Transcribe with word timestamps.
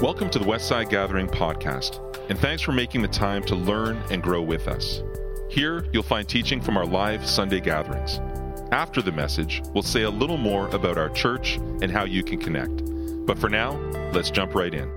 Welcome 0.00 0.30
to 0.30 0.38
the 0.38 0.46
Westside 0.46 0.88
Gathering 0.88 1.26
podcast, 1.26 2.00
and 2.30 2.38
thanks 2.38 2.62
for 2.62 2.72
making 2.72 3.02
the 3.02 3.08
time 3.08 3.44
to 3.44 3.54
learn 3.54 3.98
and 4.10 4.22
grow 4.22 4.40
with 4.40 4.66
us. 4.66 5.02
Here, 5.50 5.84
you'll 5.92 6.02
find 6.02 6.26
teaching 6.26 6.58
from 6.58 6.78
our 6.78 6.86
live 6.86 7.26
Sunday 7.26 7.60
gatherings. 7.60 8.18
After 8.72 9.02
the 9.02 9.12
message, 9.12 9.60
we'll 9.74 9.82
say 9.82 10.04
a 10.04 10.10
little 10.10 10.38
more 10.38 10.68
about 10.68 10.96
our 10.96 11.10
church 11.10 11.56
and 11.82 11.90
how 11.90 12.04
you 12.04 12.22
can 12.22 12.38
connect. 12.38 12.82
But 13.26 13.38
for 13.38 13.50
now, 13.50 13.72
let's 14.14 14.30
jump 14.30 14.54
right 14.54 14.72
in. 14.72 14.90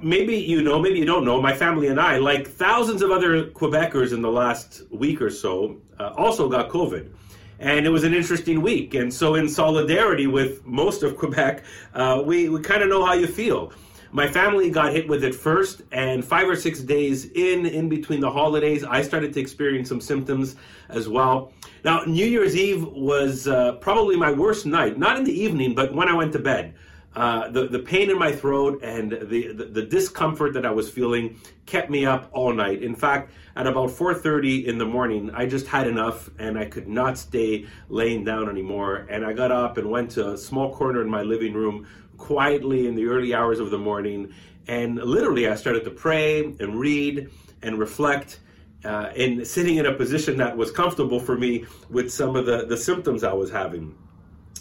Maybe 0.00 0.36
you 0.36 0.62
know, 0.62 0.78
maybe 0.78 1.00
you 1.00 1.06
don't 1.06 1.24
know, 1.24 1.42
my 1.42 1.52
family 1.52 1.88
and 1.88 2.00
I, 2.00 2.18
like 2.18 2.46
thousands 2.46 3.02
of 3.02 3.10
other 3.10 3.46
Quebecers 3.46 4.12
in 4.12 4.22
the 4.22 4.30
last 4.30 4.82
week 4.92 5.20
or 5.20 5.30
so, 5.30 5.80
uh, 5.98 6.12
also 6.16 6.48
got 6.48 6.68
COVID 6.68 7.10
and 7.58 7.84
it 7.84 7.90
was 7.90 8.04
an 8.04 8.14
interesting 8.14 8.62
week. 8.62 8.94
And 8.94 9.12
so, 9.12 9.34
in 9.34 9.48
solidarity 9.48 10.26
with 10.26 10.64
most 10.64 11.02
of 11.02 11.16
Quebec, 11.16 11.64
uh, 11.94 12.22
we, 12.24 12.48
we 12.48 12.60
kind 12.60 12.82
of 12.82 12.88
know 12.88 13.04
how 13.04 13.12
you 13.12 13.26
feel. 13.26 13.72
My 14.12 14.26
family 14.26 14.70
got 14.70 14.92
hit 14.92 15.08
with 15.08 15.22
it 15.22 15.36
first, 15.36 15.82
and 15.92 16.24
five 16.24 16.48
or 16.48 16.56
six 16.56 16.80
days 16.80 17.26
in, 17.26 17.64
in 17.64 17.88
between 17.88 18.18
the 18.18 18.30
holidays, 18.30 18.82
I 18.82 19.02
started 19.02 19.32
to 19.34 19.40
experience 19.40 19.88
some 19.88 20.00
symptoms 20.00 20.56
as 20.88 21.08
well. 21.08 21.52
Now, 21.84 22.02
New 22.04 22.26
Year's 22.26 22.56
Eve 22.56 22.84
was 22.84 23.46
uh, 23.46 23.72
probably 23.74 24.16
my 24.16 24.32
worst 24.32 24.66
night, 24.66 24.98
not 24.98 25.16
in 25.16 25.22
the 25.22 25.32
evening, 25.32 25.76
but 25.76 25.94
when 25.94 26.08
I 26.08 26.14
went 26.14 26.32
to 26.32 26.40
bed. 26.40 26.74
Uh, 27.14 27.50
the 27.50 27.66
the 27.66 27.80
pain 27.80 28.08
in 28.08 28.16
my 28.16 28.30
throat 28.30 28.78
and 28.84 29.10
the, 29.10 29.52
the, 29.52 29.64
the 29.64 29.82
discomfort 29.82 30.52
that 30.52 30.64
I 30.64 30.70
was 30.70 30.88
feeling 30.88 31.40
kept 31.66 31.90
me 31.90 32.06
up 32.06 32.30
all 32.32 32.52
night. 32.52 32.84
In 32.84 32.94
fact, 32.94 33.32
at 33.56 33.66
about 33.66 33.90
4:30 33.90 34.66
in 34.66 34.78
the 34.78 34.86
morning, 34.86 35.28
I 35.34 35.46
just 35.46 35.66
had 35.66 35.88
enough 35.88 36.30
and 36.38 36.56
I 36.56 36.66
could 36.66 36.86
not 36.86 37.18
stay 37.18 37.66
laying 37.88 38.22
down 38.22 38.48
anymore. 38.48 39.08
And 39.10 39.24
I 39.24 39.32
got 39.32 39.50
up 39.50 39.76
and 39.76 39.90
went 39.90 40.12
to 40.12 40.34
a 40.34 40.38
small 40.38 40.72
corner 40.72 41.02
in 41.02 41.10
my 41.10 41.22
living 41.22 41.52
room 41.52 41.88
quietly 42.20 42.86
in 42.86 42.94
the 42.94 43.06
early 43.06 43.34
hours 43.34 43.58
of 43.58 43.70
the 43.70 43.78
morning, 43.78 44.32
and 44.68 44.96
literally 44.96 45.48
I 45.48 45.56
started 45.56 45.84
to 45.84 45.90
pray 45.90 46.44
and 46.44 46.78
read 46.78 47.28
and 47.62 47.78
reflect. 47.78 48.40
Uh, 48.82 49.12
and 49.14 49.46
sitting 49.46 49.76
in 49.76 49.84
a 49.84 49.92
position 49.92 50.38
that 50.38 50.56
was 50.56 50.70
comfortable 50.70 51.20
for 51.20 51.36
me 51.36 51.66
with 51.90 52.10
some 52.10 52.34
of 52.34 52.46
the, 52.46 52.64
the 52.64 52.76
symptoms 52.78 53.22
I 53.22 53.32
was 53.34 53.50
having. 53.50 53.94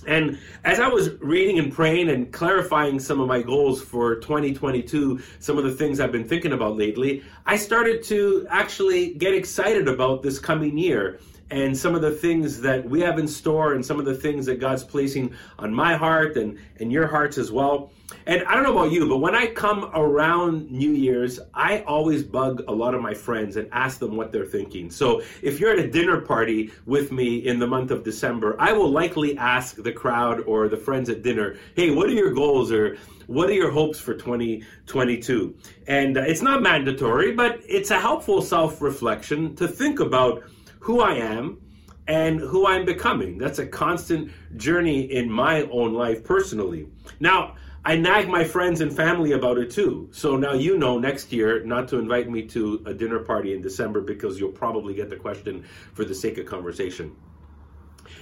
And 0.07 0.37
as 0.63 0.79
I 0.79 0.87
was 0.87 1.11
reading 1.21 1.57
and 1.59 1.71
praying 1.71 2.09
and 2.09 2.31
clarifying 2.31 2.99
some 2.99 3.19
of 3.19 3.27
my 3.27 3.41
goals 3.41 3.81
for 3.81 4.15
2022, 4.15 5.21
some 5.39 5.57
of 5.57 5.63
the 5.63 5.71
things 5.71 5.99
I've 5.99 6.11
been 6.11 6.27
thinking 6.27 6.53
about 6.53 6.77
lately, 6.77 7.23
I 7.45 7.55
started 7.55 8.03
to 8.05 8.45
actually 8.49 9.13
get 9.13 9.33
excited 9.33 9.87
about 9.87 10.21
this 10.21 10.37
coming 10.37 10.77
year 10.77 11.19
and 11.51 11.75
some 11.75 11.95
of 11.95 12.01
the 12.01 12.11
things 12.11 12.61
that 12.61 12.87
we 12.87 13.01
have 13.01 13.17
in 13.17 13.27
store 13.27 13.73
and 13.73 13.85
some 13.85 13.99
of 13.99 14.05
the 14.05 14.13
things 14.13 14.45
that 14.45 14.59
God's 14.59 14.83
placing 14.83 15.33
on 15.57 15.73
my 15.73 15.95
heart 15.95 16.37
and, 16.37 16.57
and 16.79 16.91
your 16.91 17.07
hearts 17.07 17.37
as 17.37 17.51
well. 17.51 17.91
And 18.25 18.43
I 18.43 18.55
don't 18.55 18.63
know 18.63 18.71
about 18.71 18.91
you, 18.91 19.07
but 19.07 19.17
when 19.17 19.35
I 19.35 19.47
come 19.47 19.89
around 19.93 20.71
New 20.71 20.91
Year's, 20.91 21.39
I 21.53 21.81
always 21.81 22.23
bug 22.23 22.63
a 22.67 22.71
lot 22.71 22.93
of 22.93 23.01
my 23.01 23.13
friends 23.13 23.55
and 23.55 23.67
ask 23.71 23.99
them 23.99 24.15
what 24.15 24.31
they're 24.31 24.45
thinking. 24.45 24.89
So 24.89 25.21
if 25.41 25.59
you're 25.59 25.71
at 25.71 25.79
a 25.79 25.89
dinner 25.89 26.21
party 26.21 26.71
with 26.85 27.11
me 27.11 27.37
in 27.37 27.59
the 27.59 27.67
month 27.67 27.91
of 27.91 28.03
December, 28.03 28.55
I 28.59 28.73
will 28.73 28.89
likely 28.89 29.37
ask 29.37 29.75
the 29.75 29.91
crowd 29.91 30.41
or 30.41 30.67
the 30.67 30.77
friends 30.77 31.09
at 31.09 31.21
dinner, 31.21 31.57
hey, 31.75 31.91
what 31.91 32.07
are 32.07 32.13
your 32.13 32.33
goals 32.33 32.71
or 32.71 32.97
what 33.27 33.49
are 33.49 33.53
your 33.53 33.71
hopes 33.71 33.99
for 33.99 34.15
2022? 34.15 35.55
And 35.87 36.17
uh, 36.17 36.21
it's 36.21 36.41
not 36.41 36.63
mandatory, 36.63 37.33
but 37.33 37.59
it's 37.67 37.91
a 37.91 37.99
helpful 37.99 38.41
self 38.41 38.81
reflection 38.81 39.55
to 39.55 39.67
think 39.67 39.99
about 39.99 40.43
who 40.79 41.01
I 41.01 41.13
am 41.15 41.61
and 42.07 42.39
who 42.39 42.65
I'm 42.65 42.85
becoming. 42.85 43.37
That's 43.37 43.59
a 43.59 43.67
constant 43.67 44.31
journey 44.57 45.01
in 45.01 45.31
my 45.31 45.63
own 45.63 45.93
life 45.93 46.23
personally. 46.23 46.87
Now, 47.19 47.55
I 47.85 47.95
nag 47.95 48.27
my 48.27 48.43
friends 48.43 48.81
and 48.81 48.93
family 48.93 49.31
about 49.33 49.57
it 49.57 49.71
too. 49.71 50.09
So 50.11 50.35
now 50.35 50.53
you 50.53 50.77
know 50.77 50.99
next 50.99 51.31
year 51.31 51.63
not 51.63 51.87
to 51.89 51.97
invite 51.97 52.29
me 52.29 52.43
to 52.47 52.83
a 52.85 52.93
dinner 52.93 53.19
party 53.19 53.53
in 53.53 53.61
December 53.61 54.01
because 54.01 54.39
you'll 54.39 54.51
probably 54.51 54.93
get 54.93 55.09
the 55.09 55.15
question 55.15 55.63
for 55.93 56.03
the 56.03 56.13
sake 56.13 56.37
of 56.37 56.45
conversation. 56.45 57.15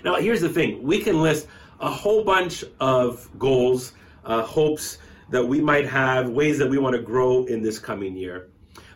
Now, 0.03 0.15
here's 0.15 0.41
the 0.41 0.49
thing 0.49 0.83
we 0.83 0.99
can 0.99 1.21
list 1.21 1.47
a 1.79 1.89
whole 1.89 2.23
bunch 2.23 2.63
of 2.79 3.29
goals, 3.39 3.93
uh, 4.25 4.43
hopes 4.43 4.97
that 5.29 5.45
we 5.45 5.61
might 5.61 5.87
have, 5.87 6.29
ways 6.29 6.57
that 6.59 6.69
we 6.69 6.77
want 6.77 6.95
to 6.95 7.01
grow 7.01 7.45
in 7.45 7.61
this 7.61 7.79
coming 7.79 8.15
year. 8.15 8.49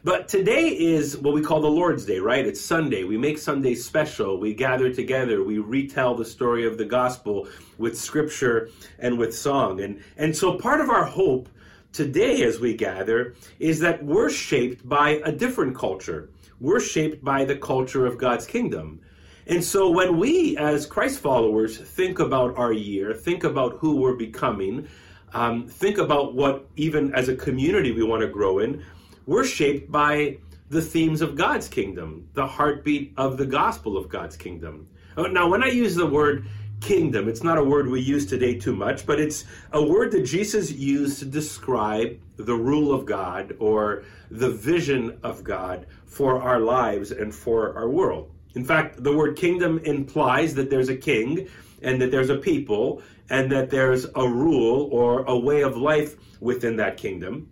But 0.03 0.27
today 0.27 0.69
is 0.69 1.15
what 1.15 1.35
we 1.35 1.43
call 1.43 1.61
the 1.61 1.69
Lord's 1.69 2.05
Day, 2.05 2.17
right? 2.17 2.43
It's 2.43 2.59
Sunday. 2.59 3.03
We 3.03 3.19
make 3.19 3.37
Sunday 3.37 3.75
special. 3.75 4.39
We 4.39 4.55
gather 4.55 4.91
together. 4.91 5.43
We 5.43 5.59
retell 5.59 6.15
the 6.15 6.25
story 6.25 6.65
of 6.65 6.79
the 6.79 6.85
gospel 6.85 7.47
with 7.77 7.95
scripture 7.95 8.71
and 8.97 9.19
with 9.19 9.37
song. 9.37 9.79
And, 9.79 10.01
and 10.17 10.35
so 10.35 10.57
part 10.57 10.81
of 10.81 10.89
our 10.89 11.05
hope 11.05 11.49
today 11.93 12.41
as 12.41 12.59
we 12.59 12.75
gather 12.75 13.35
is 13.59 13.79
that 13.81 14.03
we're 14.03 14.31
shaped 14.31 14.89
by 14.89 15.21
a 15.23 15.31
different 15.31 15.75
culture. 15.75 16.31
We're 16.59 16.79
shaped 16.79 17.23
by 17.23 17.45
the 17.45 17.57
culture 17.57 18.07
of 18.07 18.17
God's 18.17 18.47
kingdom. 18.47 19.01
And 19.45 19.63
so 19.63 19.91
when 19.91 20.17
we, 20.17 20.57
as 20.57 20.87
Christ 20.87 21.19
followers, 21.19 21.77
think 21.77 22.17
about 22.17 22.57
our 22.57 22.73
year, 22.73 23.13
think 23.13 23.43
about 23.43 23.73
who 23.73 23.97
we're 23.97 24.15
becoming, 24.15 24.87
um, 25.33 25.67
think 25.67 25.99
about 25.99 26.33
what 26.33 26.67
even 26.75 27.13
as 27.13 27.29
a 27.29 27.35
community 27.35 27.91
we 27.91 28.01
want 28.01 28.21
to 28.21 28.27
grow 28.27 28.57
in, 28.57 28.83
we're 29.31 29.45
shaped 29.45 29.89
by 29.89 30.37
the 30.69 30.81
themes 30.81 31.21
of 31.21 31.37
God's 31.37 31.69
kingdom, 31.69 32.27
the 32.33 32.45
heartbeat 32.45 33.13
of 33.15 33.37
the 33.37 33.45
gospel 33.45 33.95
of 33.95 34.09
God's 34.09 34.35
kingdom. 34.35 34.89
Uh, 35.15 35.27
now, 35.27 35.47
when 35.47 35.63
I 35.63 35.67
use 35.67 35.95
the 35.95 36.05
word 36.05 36.47
kingdom, 36.81 37.29
it's 37.29 37.41
not 37.41 37.57
a 37.57 37.63
word 37.63 37.87
we 37.87 38.01
use 38.01 38.25
today 38.25 38.55
too 38.55 38.75
much, 38.75 39.05
but 39.05 39.21
it's 39.21 39.45
a 39.71 39.81
word 39.81 40.11
that 40.11 40.25
Jesus 40.25 40.69
used 40.69 41.19
to 41.19 41.25
describe 41.25 42.19
the 42.35 42.53
rule 42.53 42.93
of 42.93 43.05
God 43.05 43.55
or 43.59 44.03
the 44.29 44.49
vision 44.49 45.17
of 45.23 45.45
God 45.45 45.85
for 46.05 46.41
our 46.41 46.59
lives 46.59 47.11
and 47.11 47.33
for 47.33 47.73
our 47.77 47.87
world. 47.87 48.29
In 48.53 48.65
fact, 48.65 49.01
the 49.01 49.15
word 49.15 49.37
kingdom 49.37 49.79
implies 49.85 50.55
that 50.55 50.69
there's 50.69 50.89
a 50.89 50.97
king 50.97 51.47
and 51.81 52.01
that 52.01 52.11
there's 52.11 52.29
a 52.29 52.37
people 52.37 53.01
and 53.29 53.49
that 53.53 53.69
there's 53.69 54.05
a 54.13 54.27
rule 54.27 54.89
or 54.91 55.21
a 55.21 55.39
way 55.39 55.61
of 55.61 55.77
life 55.77 56.17
within 56.41 56.75
that 56.77 56.97
kingdom. 56.97 57.47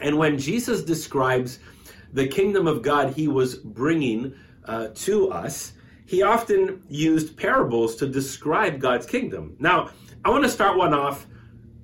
And 0.00 0.18
when 0.18 0.38
Jesus 0.38 0.82
describes 0.82 1.58
the 2.12 2.26
kingdom 2.26 2.66
of 2.66 2.82
God 2.82 3.14
he 3.14 3.28
was 3.28 3.56
bringing 3.56 4.34
uh, 4.64 4.88
to 4.94 5.30
us, 5.30 5.72
he 6.06 6.22
often 6.22 6.82
used 6.88 7.36
parables 7.36 7.96
to 7.96 8.06
describe 8.06 8.80
God's 8.80 9.06
kingdom. 9.06 9.56
Now, 9.58 9.90
I 10.24 10.30
want 10.30 10.44
to 10.44 10.50
start 10.50 10.78
one 10.78 10.94
off 10.94 11.26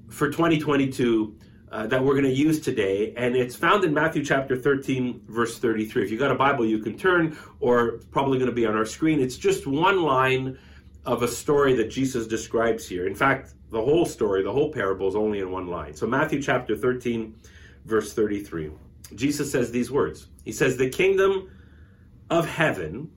for 0.08 0.30
2022 0.30 1.36
uh, 1.70 1.86
that 1.88 2.02
we're 2.02 2.14
going 2.14 2.24
to 2.24 2.32
use 2.32 2.60
today, 2.60 3.12
and 3.16 3.34
it's 3.34 3.56
found 3.56 3.84
in 3.84 3.92
Matthew 3.92 4.24
chapter 4.24 4.56
13, 4.56 5.22
verse 5.28 5.58
33. 5.58 6.04
If 6.04 6.10
you 6.10 6.18
got 6.18 6.30
a 6.30 6.36
Bible, 6.36 6.64
you 6.64 6.78
can 6.78 6.96
turn, 6.96 7.36
or 7.58 7.98
probably 8.12 8.38
going 8.38 8.48
to 8.48 8.54
be 8.54 8.64
on 8.64 8.76
our 8.76 8.86
screen. 8.86 9.20
It's 9.20 9.36
just 9.36 9.66
one 9.66 10.02
line 10.02 10.56
of 11.04 11.22
a 11.22 11.28
story 11.28 11.74
that 11.74 11.90
Jesus 11.90 12.26
describes 12.26 12.88
here. 12.88 13.06
In 13.06 13.14
fact, 13.14 13.54
the 13.70 13.80
whole 13.80 14.06
story, 14.06 14.42
the 14.42 14.52
whole 14.52 14.72
parable 14.72 15.08
is 15.08 15.16
only 15.16 15.40
in 15.40 15.50
one 15.50 15.66
line. 15.66 15.94
So, 15.94 16.06
Matthew 16.06 16.40
chapter 16.40 16.76
13, 16.76 17.34
verse 17.84 18.12
33. 18.12 18.70
Jesus 19.14 19.50
says 19.50 19.70
these 19.70 19.90
words. 19.90 20.28
He 20.44 20.52
says, 20.52 20.76
The 20.76 20.90
kingdom 20.90 21.50
of 22.30 22.46
heaven, 22.46 23.10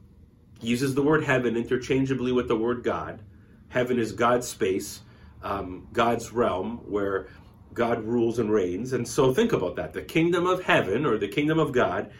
uses 0.62 0.96
the 0.96 1.02
word 1.02 1.24
heaven 1.24 1.56
interchangeably 1.56 2.32
with 2.32 2.48
the 2.48 2.56
word 2.56 2.84
God. 2.84 3.22
Heaven 3.70 4.00
is 4.00 4.12
God's 4.12 4.48
space, 4.48 5.02
um, 5.44 5.88
God's 5.94 6.32
realm 6.32 6.82
where 6.90 7.28
God 7.74 8.04
rules 8.04 8.40
and 8.40 8.52
reigns. 8.52 8.94
And 8.94 9.08
so 9.08 9.34
think 9.34 9.54
about 9.54 9.76
that. 9.76 9.94
The 9.94 10.02
kingdom 10.02 10.48
of 10.48 10.64
heaven 10.64 11.06
or 11.06 11.18
the 11.18 11.28
kingdom 11.28 11.60
of 11.60 11.72
God 11.72 12.12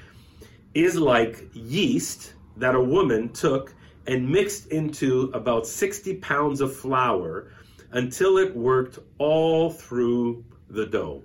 is 0.74 0.98
like 0.98 1.48
yeast 1.54 2.34
that 2.58 2.76
a 2.76 2.82
woman 2.82 3.30
took 3.30 3.74
and 4.06 4.30
mixed 4.30 4.68
into 4.68 5.32
about 5.34 5.66
60 5.66 6.16
pounds 6.16 6.62
of 6.62 6.76
flour 6.76 7.52
until 7.92 8.38
it 8.38 8.56
worked 8.56 9.00
all 9.18 9.72
through 9.72 10.44
the 10.70 10.86
dough. 10.86 11.24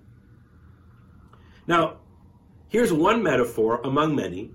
Now, 1.67 1.99
here's 2.69 2.93
one 2.93 3.23
metaphor 3.23 3.81
among 3.85 4.17
many 4.17 4.50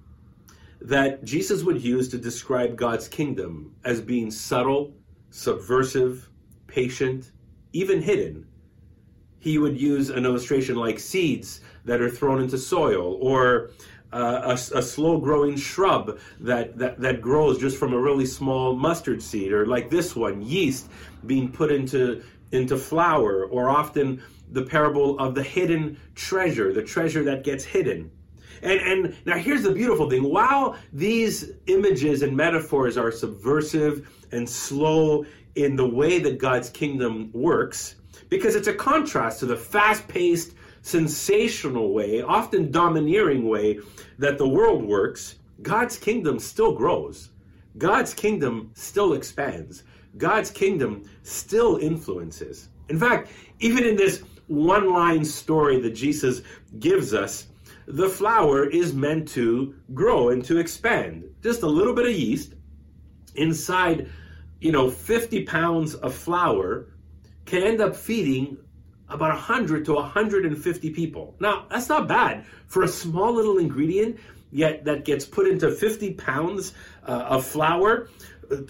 that 0.81 1.23
Jesus 1.23 1.63
would 1.63 1.81
use 1.81 2.09
to 2.09 2.17
describe 2.17 2.75
God's 2.75 3.07
kingdom 3.07 3.73
as 3.83 4.01
being 4.01 4.29
subtle, 4.29 4.93
subversive, 5.29 6.29
patient, 6.67 7.31
even 7.73 8.01
hidden. 8.01 8.45
He 9.39 9.57
would 9.57 9.79
use 9.79 10.09
an 10.09 10.25
illustration 10.25 10.75
like 10.75 10.99
seeds 10.99 11.61
that 11.85 12.01
are 12.01 12.09
thrown 12.09 12.41
into 12.41 12.57
soil 12.57 13.17
or 13.21 13.71
uh, 14.11 14.41
a, 14.73 14.77
a 14.77 14.81
slow 14.81 15.19
growing 15.19 15.55
shrub 15.57 16.19
that, 16.39 16.77
that, 16.77 16.99
that 16.99 17.21
grows 17.21 17.59
just 17.59 17.77
from 17.77 17.93
a 17.93 17.99
really 17.99 18.25
small 18.25 18.73
mustard 18.73 19.21
seed, 19.21 19.51
or 19.51 19.65
like 19.65 19.89
this 19.89 20.15
one, 20.15 20.41
yeast 20.41 20.89
being 21.25 21.51
put 21.51 21.71
into, 21.71 22.23
into 22.51 22.77
flour, 22.77 23.45
or 23.45 23.69
often 23.69 24.21
the 24.51 24.63
parable 24.63 25.19
of 25.19 25.35
the 25.35 25.43
hidden 25.43 25.99
treasure, 26.15 26.73
the 26.73 26.83
treasure 26.83 27.23
that 27.23 27.43
gets 27.43 27.63
hidden. 27.63 28.09
And, 28.61 28.79
and 28.79 29.15
now 29.25 29.37
here's 29.37 29.63
the 29.63 29.71
beautiful 29.71 30.09
thing. 30.09 30.23
While 30.23 30.77
these 30.93 31.51
images 31.67 32.21
and 32.21 32.35
metaphors 32.35 32.97
are 32.97 33.11
subversive 33.11 34.09
and 34.31 34.49
slow 34.49 35.25
in 35.55 35.75
the 35.75 35.87
way 35.87 36.19
that 36.19 36.39
God's 36.39 36.69
kingdom 36.69 37.29
works, 37.33 37.95
because 38.29 38.55
it's 38.55 38.67
a 38.67 38.73
contrast 38.73 39.39
to 39.39 39.45
the 39.45 39.55
fast 39.55 40.07
paced, 40.07 40.53
sensational 40.81 41.93
way, 41.93 42.21
often 42.21 42.71
domineering 42.71 43.47
way 43.47 43.79
that 44.17 44.37
the 44.37 44.47
world 44.47 44.83
works, 44.83 45.35
God's 45.61 45.97
kingdom 45.97 46.39
still 46.39 46.73
grows. 46.73 47.29
God's 47.77 48.13
kingdom 48.13 48.71
still 48.73 49.13
expands. 49.13 49.83
God's 50.17 50.51
kingdom 50.51 51.09
still 51.23 51.77
influences. 51.77 52.69
In 52.89 52.99
fact, 52.99 53.29
even 53.59 53.83
in 53.83 53.95
this 53.95 54.23
one 54.47 54.91
line 54.93 55.25
story 55.25 55.79
that 55.81 55.91
Jesus 55.91 56.41
gives 56.79 57.13
us, 57.13 57.47
the 57.87 58.09
flour 58.09 58.65
is 58.65 58.93
meant 58.93 59.27
to 59.29 59.75
grow 59.93 60.29
and 60.29 60.43
to 60.45 60.57
expand. 60.57 61.23
Just 61.41 61.63
a 61.63 61.67
little 61.67 61.93
bit 61.93 62.05
of 62.05 62.11
yeast 62.11 62.53
inside, 63.35 64.09
you 64.59 64.71
know, 64.71 64.89
50 64.89 65.43
pounds 65.43 65.95
of 65.95 66.13
flour 66.13 66.87
can 67.45 67.63
end 67.63 67.81
up 67.81 67.95
feeding 67.95 68.57
about 69.09 69.29
100 69.29 69.85
to 69.85 69.93
150 69.93 70.89
people. 70.91 71.35
Now, 71.39 71.65
that's 71.69 71.87
not 71.87 72.07
bad 72.07 72.45
for 72.67 72.83
a 72.83 72.87
small 72.87 73.33
little 73.33 73.57
ingredient, 73.57 74.19
yet 74.51 74.83
that 74.83 75.05
gets 75.05 75.25
put 75.25 75.47
into 75.47 75.71
50 75.71 76.13
pounds 76.15 76.73
uh, 77.07 77.11
of 77.11 77.45
flour 77.45 78.09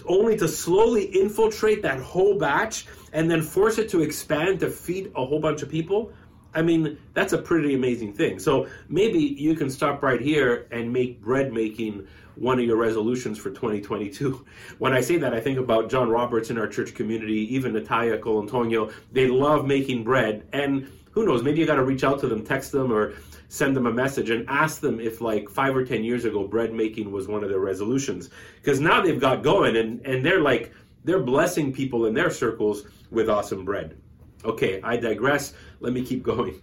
only 0.06 0.36
to 0.36 0.48
slowly 0.48 1.04
infiltrate 1.04 1.82
that 1.82 2.00
whole 2.00 2.38
batch 2.38 2.86
and 3.12 3.30
then 3.30 3.42
force 3.42 3.78
it 3.78 3.88
to 3.90 4.02
expand 4.02 4.60
to 4.60 4.70
feed 4.70 5.12
a 5.16 5.24
whole 5.24 5.40
bunch 5.40 5.62
of 5.62 5.68
people. 5.68 6.12
I 6.54 6.62
mean, 6.62 6.98
that's 7.14 7.32
a 7.32 7.38
pretty 7.38 7.74
amazing 7.74 8.14
thing. 8.14 8.38
So 8.38 8.68
maybe 8.88 9.18
you 9.18 9.54
can 9.54 9.70
stop 9.70 10.02
right 10.02 10.20
here 10.20 10.66
and 10.70 10.92
make 10.92 11.20
bread 11.20 11.52
making 11.52 12.06
one 12.34 12.58
of 12.58 12.64
your 12.64 12.76
resolutions 12.76 13.38
for 13.38 13.50
2022. 13.50 14.44
When 14.78 14.92
I 14.92 15.00
say 15.00 15.16
that, 15.18 15.34
I 15.34 15.40
think 15.40 15.58
about 15.58 15.90
John 15.90 16.08
Roberts 16.08 16.50
in 16.50 16.58
our 16.58 16.68
church 16.68 16.94
community, 16.94 17.54
even 17.54 17.72
Natalia 17.72 18.18
Colantonio. 18.18 18.92
They 19.12 19.26
love 19.26 19.66
making 19.66 20.04
bread. 20.04 20.46
And 20.52 20.90
who 21.10 21.26
knows, 21.26 21.42
maybe 21.42 21.58
you 21.58 21.66
got 21.66 21.76
to 21.76 21.84
reach 21.84 22.04
out 22.04 22.20
to 22.20 22.28
them, 22.28 22.44
text 22.44 22.70
them, 22.72 22.92
or 22.92 23.14
send 23.48 23.74
them 23.74 23.86
a 23.86 23.92
message 23.92 24.30
and 24.30 24.48
ask 24.48 24.80
them 24.80 25.00
if 25.00 25.20
like 25.20 25.48
five 25.48 25.74
or 25.74 25.84
ten 25.84 26.04
years 26.04 26.24
ago 26.24 26.46
bread 26.46 26.72
making 26.72 27.10
was 27.10 27.28
one 27.28 27.42
of 27.42 27.48
their 27.48 27.60
resolutions. 27.60 28.30
Because 28.56 28.80
now 28.80 29.00
they've 29.00 29.20
got 29.20 29.42
going 29.42 29.76
and 29.76 30.04
and 30.06 30.24
they're 30.24 30.40
like 30.40 30.72
they're 31.04 31.22
blessing 31.22 31.72
people 31.72 32.06
in 32.06 32.14
their 32.14 32.30
circles 32.30 32.84
with 33.10 33.28
awesome 33.28 33.64
bread. 33.64 33.96
Okay 34.44 34.80
i 34.82 34.96
digress. 34.96 35.54
Let 35.80 35.92
me 35.92 36.04
keep 36.04 36.22
going. 36.32 36.62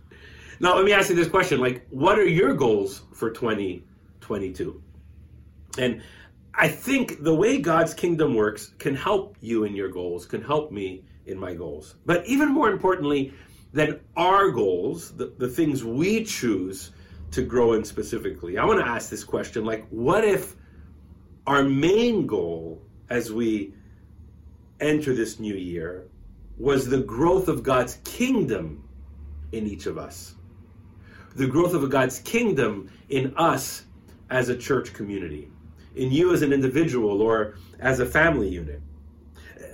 Now 0.59 0.75
let 0.75 0.85
me 0.85 0.93
ask 0.93 1.09
you 1.09 1.15
this 1.15 1.27
question. 1.27 1.59
Like 1.59 1.85
what 1.89 2.17
are 2.17 2.25
your 2.25 2.53
goals 2.53 3.03
for 3.13 3.29
2022 3.31 4.81
and 5.77 6.01
i 6.53 6.69
think 6.69 7.21
the 7.21 7.35
way 7.35 7.57
god's 7.57 7.93
kingdom 7.93 8.33
works 8.33 8.71
can 8.79 8.95
help 8.95 9.35
you 9.41 9.65
in 9.65 9.75
your 9.75 9.89
goals 9.89 10.25
can 10.25 10.41
help 10.41 10.71
me 10.71 11.03
in 11.25 11.37
my 11.37 11.53
goals. 11.53 11.95
But 12.05 12.25
even 12.25 12.49
more 12.49 12.69
importantly 12.69 13.33
than 13.75 13.99
our 14.15 14.51
goals, 14.51 15.11
the, 15.17 15.33
the 15.37 15.49
things 15.49 15.83
we 15.83 16.23
choose 16.23 16.91
to 17.31 17.41
grow 17.41 17.73
in 17.73 17.83
specifically. 17.83 18.57
I 18.57 18.63
want 18.63 18.79
to 18.79 18.87
ask 18.87 19.09
this 19.09 19.25
question 19.25 19.65
like, 19.65 19.85
what 19.89 20.23
if 20.23 20.55
our 21.45 21.61
main 21.61 22.25
goal 22.25 22.81
as 23.09 23.33
we 23.33 23.73
enter 24.79 25.13
this 25.13 25.41
new 25.41 25.55
year 25.55 26.07
was 26.57 26.87
the 26.87 26.99
growth 26.99 27.49
of 27.49 27.63
God's 27.63 27.99
kingdom 28.05 28.87
in 29.51 29.67
each 29.67 29.87
of 29.87 29.97
us? 29.97 30.35
The 31.35 31.47
growth 31.47 31.73
of 31.73 31.89
God's 31.89 32.19
kingdom 32.19 32.89
in 33.09 33.33
us 33.35 33.83
as 34.29 34.47
a 34.47 34.55
church 34.55 34.93
community, 34.93 35.51
in 35.97 36.13
you 36.13 36.33
as 36.33 36.43
an 36.43 36.53
individual 36.53 37.21
or 37.21 37.55
as 37.81 37.99
a 37.99 38.05
family 38.05 38.47
unit. 38.47 38.81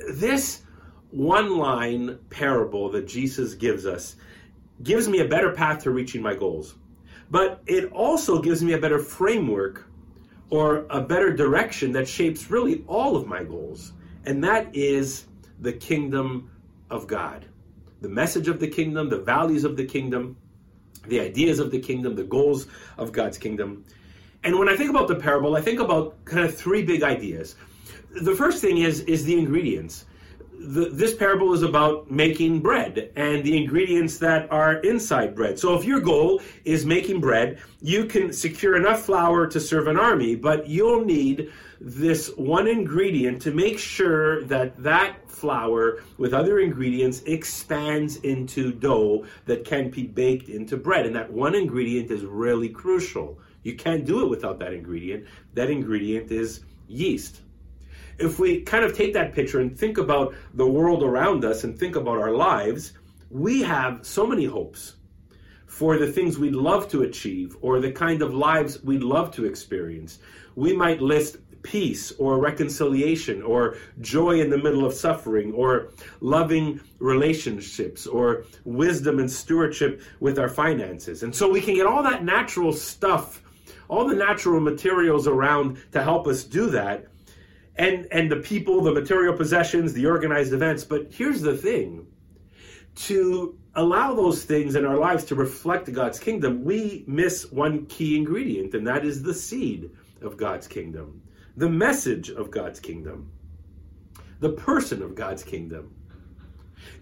This 0.09 0.63
one 1.11 1.57
line 1.57 2.17
parable 2.29 2.89
that 2.89 3.07
Jesus 3.07 3.53
gives 3.53 3.85
us 3.85 4.15
gives 4.81 5.07
me 5.07 5.19
a 5.19 5.27
better 5.27 5.51
path 5.51 5.83
to 5.83 5.91
reaching 5.91 6.21
my 6.21 6.33
goals. 6.33 6.75
But 7.29 7.61
it 7.67 7.91
also 7.91 8.41
gives 8.41 8.63
me 8.63 8.73
a 8.73 8.77
better 8.77 8.99
framework 8.99 9.87
or 10.49 10.85
a 10.89 11.01
better 11.01 11.33
direction 11.33 11.91
that 11.93 12.07
shapes 12.07 12.49
really 12.49 12.83
all 12.87 13.15
of 13.15 13.27
my 13.27 13.43
goals. 13.43 13.93
And 14.25 14.43
that 14.43 14.75
is 14.75 15.25
the 15.59 15.73
kingdom 15.73 16.49
of 16.89 17.07
God. 17.07 17.45
The 18.01 18.09
message 18.09 18.47
of 18.47 18.59
the 18.59 18.67
kingdom, 18.67 19.09
the 19.09 19.19
values 19.19 19.63
of 19.63 19.77
the 19.77 19.85
kingdom, 19.85 20.35
the 21.07 21.19
ideas 21.19 21.59
of 21.59 21.71
the 21.71 21.79
kingdom, 21.79 22.15
the 22.15 22.23
goals 22.23 22.67
of 22.97 23.11
God's 23.11 23.37
kingdom. 23.37 23.85
And 24.43 24.57
when 24.57 24.67
I 24.67 24.75
think 24.75 24.89
about 24.89 25.07
the 25.07 25.15
parable, 25.15 25.55
I 25.55 25.61
think 25.61 25.79
about 25.79 26.23
kind 26.25 26.43
of 26.43 26.55
three 26.55 26.83
big 26.83 27.03
ideas. 27.03 27.55
The 28.21 28.35
first 28.35 28.59
thing 28.61 28.79
is 28.79 29.01
is 29.01 29.23
the 29.23 29.37
ingredients 29.37 30.05
the, 30.63 30.89
this 30.89 31.15
parable 31.15 31.53
is 31.53 31.63
about 31.63 32.11
making 32.11 32.59
bread 32.59 33.11
and 33.15 33.43
the 33.43 33.57
ingredients 33.57 34.17
that 34.19 34.51
are 34.51 34.75
inside 34.75 35.35
bread. 35.35 35.57
So 35.57 35.75
if 35.75 35.83
your 35.83 35.99
goal 35.99 36.41
is 36.65 36.85
making 36.85 37.19
bread, 37.19 37.59
you 37.81 38.05
can 38.05 38.31
secure 38.31 38.75
enough 38.75 39.03
flour 39.03 39.47
to 39.47 39.59
serve 39.59 39.87
an 39.87 39.97
army, 39.97 40.35
but 40.35 40.67
you'll 40.67 41.03
need 41.03 41.51
this 41.79 42.31
one 42.37 42.67
ingredient 42.67 43.41
to 43.41 43.51
make 43.51 43.79
sure 43.79 44.43
that 44.43 44.81
that 44.83 45.29
flour 45.29 46.03
with 46.17 46.33
other 46.33 46.59
ingredients 46.59 47.23
expands 47.23 48.17
into 48.17 48.71
dough 48.71 49.25
that 49.45 49.65
can 49.65 49.89
be 49.89 50.03
baked 50.03 50.49
into 50.49 50.77
bread. 50.77 51.07
And 51.07 51.15
that 51.15 51.31
one 51.31 51.55
ingredient 51.55 52.11
is 52.11 52.23
really 52.23 52.69
crucial. 52.69 53.39
You 53.63 53.75
can't 53.75 54.05
do 54.05 54.23
it 54.23 54.29
without 54.29 54.59
that 54.59 54.73
ingredient. 54.73 55.25
That 55.55 55.71
ingredient 55.71 56.31
is 56.31 56.61
yeast 56.87 57.41
if 58.21 58.39
we 58.39 58.62
kind 58.62 58.85
of 58.85 58.95
take 58.95 59.13
that 59.13 59.33
picture 59.33 59.59
and 59.59 59.77
think 59.77 59.97
about 59.97 60.33
the 60.53 60.68
world 60.68 61.03
around 61.03 61.44
us 61.44 61.63
and 61.63 61.77
think 61.77 61.95
about 61.95 62.18
our 62.18 62.31
lives, 62.31 62.94
we 63.29 63.62
have 63.62 64.06
so 64.06 64.25
many 64.27 64.45
hopes 64.45 64.95
for 65.65 65.97
the 65.97 66.12
things 66.12 66.38
we'd 66.38 66.53
love 66.53 66.88
to 66.89 67.03
achieve 67.03 67.57
or 67.62 67.79
the 67.79 67.91
kind 67.91 68.21
of 68.21 68.33
lives 68.33 68.83
we'd 68.83 69.03
love 69.03 69.31
to 69.31 69.45
experience. 69.45 70.19
We 70.56 70.75
might 70.75 71.01
list 71.01 71.38
peace 71.63 72.12
or 72.13 72.39
reconciliation 72.39 73.41
or 73.41 73.77
joy 74.01 74.41
in 74.41 74.50
the 74.50 74.57
middle 74.57 74.85
of 74.85 74.94
suffering 74.94 75.53
or 75.53 75.91
loving 76.19 76.79
relationships 77.00 78.06
or 78.07 78.45
wisdom 78.65 79.19
and 79.19 79.31
stewardship 79.31 80.01
with 80.19 80.39
our 80.39 80.50
finances. 80.50 81.24
And 81.24 81.33
so 81.33 81.50
we 81.50 81.62
can 81.62 81.75
get 81.75 81.85
all 81.85 82.03
that 82.03 82.24
natural 82.24 82.74
stuff, 82.74 83.44
all 83.88 84.07
the 84.07 84.15
natural 84.15 84.59
materials 84.59 85.27
around 85.27 85.77
to 85.91 86.03
help 86.03 86.27
us 86.27 86.44
do 86.44 86.69
that 86.71 87.06
and 87.75 88.07
and 88.12 88.31
the 88.31 88.38
people, 88.38 88.81
the 88.81 88.91
material 88.91 89.35
possessions, 89.35 89.94
the 89.94 90.06
organized 90.06 90.53
events. 90.53 90.83
But 90.83 91.07
here's 91.12 91.41
the 91.41 91.56
thing: 91.56 92.07
to 92.95 93.57
allow 93.75 94.13
those 94.13 94.44
things 94.44 94.75
in 94.75 94.85
our 94.85 94.97
lives 94.97 95.23
to 95.25 95.35
reflect 95.35 95.91
God's 95.93 96.19
kingdom, 96.19 96.63
we 96.63 97.05
miss 97.07 97.51
one 97.51 97.86
key 97.86 98.17
ingredient, 98.17 98.74
and 98.74 98.86
that 98.88 99.05
is 99.05 99.24
the 99.24 99.34
seed 99.34 99.91
of 100.22 100.38
God's 100.38 100.67
kingdom, 100.67 101.22
the 101.55 101.69
message 101.69 102.29
of 102.29 102.51
God's 102.51 102.79
kingdom, 102.79 103.31
the 104.39 104.51
person 104.51 105.01
of 105.01 105.15
God's 105.15 105.43
kingdom 105.43 105.93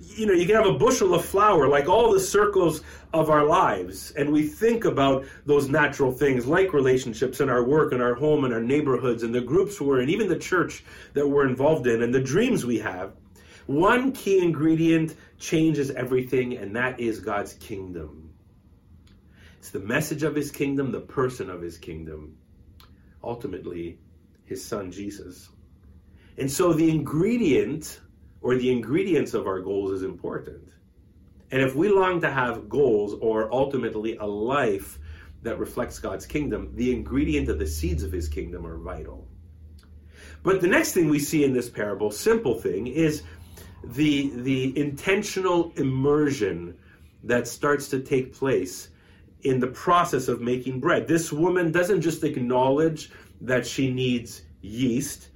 you 0.01 0.25
know, 0.25 0.33
you 0.33 0.45
can 0.45 0.55
have 0.55 0.65
a 0.65 0.77
bushel 0.77 1.13
of 1.13 1.23
flour, 1.23 1.67
like 1.67 1.87
all 1.87 2.11
the 2.11 2.19
circles 2.19 2.81
of 3.13 3.29
our 3.29 3.45
lives, 3.45 4.11
and 4.11 4.31
we 4.31 4.47
think 4.47 4.85
about 4.85 5.25
those 5.45 5.69
natural 5.69 6.11
things 6.11 6.45
like 6.45 6.73
relationships 6.73 7.39
and 7.39 7.49
our 7.49 7.63
work 7.63 7.91
and 7.91 8.01
our 8.01 8.15
home 8.15 8.43
and 8.43 8.53
our 8.53 8.61
neighborhoods 8.61 9.23
and 9.23 9.33
the 9.33 9.41
groups 9.41 9.79
we're 9.79 10.01
in, 10.01 10.09
even 10.09 10.27
the 10.27 10.37
church 10.37 10.83
that 11.13 11.27
we're 11.27 11.47
involved 11.47 11.87
in, 11.87 12.03
and 12.03 12.13
the 12.13 12.21
dreams 12.21 12.65
we 12.65 12.79
have. 12.79 13.13
One 13.65 14.11
key 14.11 14.39
ingredient 14.39 15.15
changes 15.37 15.91
everything, 15.91 16.57
and 16.57 16.75
that 16.75 16.99
is 16.99 17.19
God's 17.19 17.53
kingdom. 17.53 18.33
It's 19.59 19.71
the 19.71 19.79
message 19.79 20.23
of 20.23 20.35
his 20.35 20.51
kingdom, 20.51 20.91
the 20.91 21.01
person 21.01 21.49
of 21.49 21.61
his 21.61 21.77
kingdom, 21.77 22.37
ultimately, 23.23 23.99
his 24.45 24.63
son 24.65 24.91
Jesus. 24.91 25.49
And 26.37 26.49
so 26.49 26.73
the 26.73 26.89
ingredient 26.89 27.99
or 28.41 28.55
the 28.55 28.71
ingredients 28.71 29.33
of 29.33 29.47
our 29.47 29.59
goals 29.59 29.91
is 29.91 30.03
important. 30.03 30.69
And 31.51 31.61
if 31.61 31.75
we 31.75 31.89
long 31.89 32.21
to 32.21 32.31
have 32.31 32.69
goals 32.69 33.15
or 33.21 33.51
ultimately 33.51 34.17
a 34.17 34.25
life 34.25 34.99
that 35.41 35.57
reflects 35.57 35.99
God's 35.99 36.25
kingdom, 36.25 36.71
the 36.75 36.91
ingredient 36.91 37.49
of 37.49 37.59
the 37.59 37.67
seeds 37.67 38.03
of 38.03 38.11
his 38.11 38.27
kingdom 38.27 38.65
are 38.65 38.77
vital. 38.77 39.27
But 40.43 40.61
the 40.61 40.67
next 40.67 40.93
thing 40.93 41.09
we 41.09 41.19
see 41.19 41.43
in 41.43 41.53
this 41.53 41.69
parable, 41.69 42.11
simple 42.11 42.55
thing, 42.55 42.87
is 42.87 43.23
the 43.83 44.31
the 44.35 44.77
intentional 44.77 45.71
immersion 45.75 46.77
that 47.23 47.47
starts 47.47 47.89
to 47.89 47.99
take 47.99 48.33
place 48.33 48.89
in 49.43 49.59
the 49.59 49.67
process 49.67 50.27
of 50.27 50.41
making 50.41 50.79
bread. 50.79 51.07
This 51.07 51.31
woman 51.31 51.71
doesn't 51.71 52.01
just 52.01 52.23
acknowledge 52.23 53.11
that 53.41 53.65
she 53.65 53.91
needs 53.91 54.43
yeast, 54.61 55.29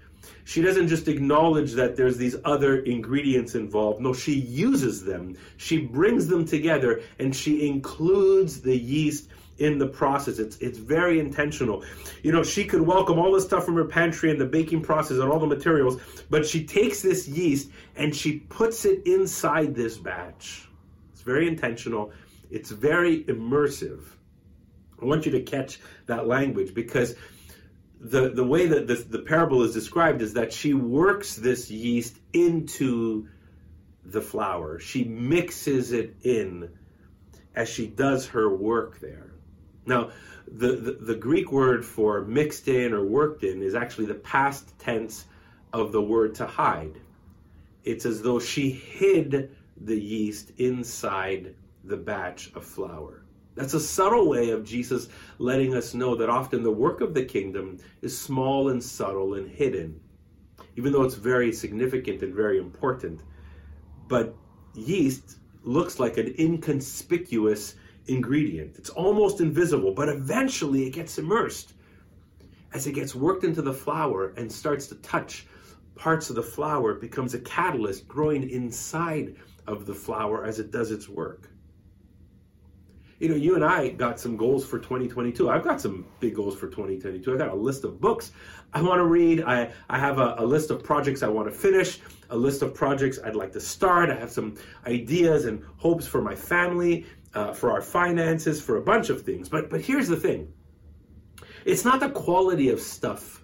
she 0.46 0.62
doesn't 0.62 0.88
just 0.88 1.08
acknowledge 1.08 1.74
that 1.74 1.96
there's 1.96 2.18
these 2.18 2.36
other 2.46 2.80
ingredients 2.80 3.56
involved. 3.56 4.02
No, 4.02 4.14
she 4.14 4.34
uses 4.34 5.04
them. 5.04 5.38
She 5.58 5.78
brings 5.78 6.28
them 6.28 6.46
together 6.46 7.02
and 7.20 7.36
she 7.36 7.68
includes 7.68 8.62
the 8.62 8.78
yeast 8.78 9.30
in 9.58 9.78
the 9.78 9.88
process. 9.88 10.40
It's 10.40 10.58
it's 10.58 10.78
very 10.78 11.20
intentional. 11.20 11.84
You 12.24 12.32
know, 12.32 12.44
she 12.44 12.66
could 12.66 12.82
welcome 12.82 13.20
all 13.20 13.32
the 13.32 13.42
stuff 13.42 13.66
from 13.66 13.76
her 13.76 13.86
pantry 13.86 14.32
and 14.32 14.40
the 14.40 14.46
baking 14.46 14.82
process 14.82 15.18
and 15.18 15.32
all 15.32 15.40
the 15.40 15.48
materials, 15.48 16.02
but 16.30 16.46
she 16.46 16.66
takes 16.66 17.02
this 17.02 17.28
yeast 17.28 17.70
and 17.96 18.16
she 18.16 18.40
puts 18.40 18.86
it 18.86 19.06
inside 19.06 19.76
this 19.76 19.98
batch. 19.98 20.68
It's 21.12 21.22
very 21.22 21.48
intentional. 21.48 22.12
It's 22.50 22.72
very 22.72 23.24
immersive. 23.26 24.04
I 25.02 25.06
want 25.06 25.26
you 25.26 25.32
to 25.34 25.42
catch 25.42 25.80
that 26.06 26.28
language 26.28 26.74
because 26.74 27.16
the, 28.04 28.30
the 28.30 28.44
way 28.44 28.68
that 28.68 28.86
the, 28.88 28.96
the 28.96 29.20
parable 29.20 29.64
is 29.64 29.74
described 29.74 30.22
is 30.22 30.34
that 30.34 30.52
she 30.52 30.74
works 30.74 31.36
this 31.36 31.72
yeast 31.72 32.20
into 32.34 33.28
the 34.04 34.22
flour. 34.22 34.78
She 34.78 35.06
mixes 35.06 35.94
it 35.94 36.16
in 36.24 36.70
as 37.56 37.70
she 37.70 37.88
does 37.88 38.28
her 38.28 38.54
work 38.54 39.00
there. 39.00 39.32
Now, 39.86 40.12
the, 40.52 40.76
the, 40.76 40.92
the, 40.94 41.16
Greek 41.16 41.52
word 41.52 41.86
for 41.86 42.26
mixed 42.26 42.68
in 42.68 42.94
or 42.94 43.06
worked 43.06 43.44
in 43.44 43.62
is 43.62 43.74
actually 43.74 44.08
the 44.08 44.16
past 44.16 44.78
tense 44.80 45.26
of 45.72 45.94
the 45.94 46.02
word 46.02 46.36
to 46.36 46.46
hide. 46.46 47.00
It's 47.86 48.06
as 48.06 48.22
though 48.22 48.40
she 48.40 48.70
hid 48.70 49.56
the 49.78 50.00
yeast 50.00 50.52
inside 50.58 51.56
the 51.86 51.98
batch 51.98 52.52
of 52.56 52.66
flour. 52.66 53.23
That's 53.56 53.74
a 53.74 53.80
subtle 53.80 54.28
way 54.28 54.50
of 54.50 54.66
Jesus 54.66 55.10
letting 55.38 55.76
us 55.76 55.94
know 55.94 56.16
that 56.16 56.30
often 56.30 56.64
the 56.64 56.72
work 56.72 57.02
of 57.02 57.14
the 57.14 57.24
kingdom 57.24 57.78
is 58.02 58.18
small 58.18 58.70
and 58.70 58.84
subtle 58.84 59.36
and 59.36 59.50
hidden, 59.50 60.00
even 60.76 60.92
though 60.92 61.04
it's 61.04 61.16
very 61.16 61.54
significant 61.54 62.24
and 62.24 62.34
very 62.34 62.58
important. 62.58 63.22
But 64.08 64.36
yeast 64.74 65.38
looks 65.64 66.00
like 66.00 66.18
an 66.18 66.34
inconspicuous 66.40 67.76
ingredient. 68.08 68.78
It's 68.78 68.90
almost 68.90 69.40
invisible, 69.40 69.94
but 69.94 70.10
eventually 70.10 70.88
it 70.88 70.92
gets 70.92 71.18
immersed 71.18 71.74
as 72.74 72.88
it 72.88 72.94
gets 72.94 73.14
worked 73.14 73.44
into 73.44 73.62
the 73.62 73.74
flour 73.74 74.34
and 74.36 74.52
starts 74.52 74.88
to 74.88 74.96
touch 74.96 75.46
parts 75.96 76.30
of 76.30 76.36
the 76.36 76.44
flour. 76.44 76.92
It 76.92 77.02
becomes 77.02 77.34
a 77.36 77.40
catalyst 77.40 78.08
growing 78.08 78.50
inside 78.50 79.36
of 79.68 79.86
the 79.86 79.94
flour 79.94 80.44
as 80.44 80.60
it 80.60 80.72
does 80.72 80.92
its 80.92 81.08
work. 81.08 81.50
You 83.24 83.30
know, 83.30 83.36
you 83.36 83.56
and 83.56 83.64
I 83.64 83.88
got 83.88 84.20
some 84.20 84.36
goals 84.36 84.66
for 84.66 84.78
2022. 84.78 85.50
I've 85.50 85.64
got 85.64 85.80
some 85.80 86.06
big 86.20 86.36
goals 86.36 86.58
for 86.58 86.68
2022. 86.68 87.34
I 87.34 87.38
got 87.38 87.54
a 87.54 87.56
list 87.56 87.86
of 87.86 88.02
books 88.02 88.34
I 88.74 88.82
want 88.82 89.00
to 89.00 89.06
read. 89.06 89.42
I, 89.46 89.72
I 89.90 89.98
have 89.98 90.20
a, 90.20 90.36
a 90.40 90.46
list 90.46 90.72
of 90.72 90.84
projects 90.84 91.24
I 91.24 91.30
want 91.30 91.48
to 91.48 91.58
finish, 91.58 92.02
a 92.32 92.36
list 92.36 92.62
of 92.64 92.74
projects 92.74 93.20
I'd 93.24 93.38
like 93.38 93.54
to 93.54 93.62
start. 93.62 94.10
I 94.10 94.16
have 94.16 94.30
some 94.30 94.58
ideas 94.86 95.46
and 95.46 95.64
hopes 95.78 96.06
for 96.06 96.22
my 96.22 96.36
family 96.36 97.06
uh, 97.34 97.54
for 97.54 97.72
our 97.72 97.82
finances, 97.82 98.62
for 98.62 98.76
a 98.76 98.82
bunch 98.82 99.10
of 99.10 99.22
things. 99.22 99.48
But 99.48 99.70
but 99.70 99.80
here's 99.80 100.10
the 100.10 100.18
thing: 100.18 100.52
it's 101.64 101.86
not 101.86 102.02
the 102.02 102.10
quality 102.10 102.72
of 102.72 102.82
stuff. 102.82 103.42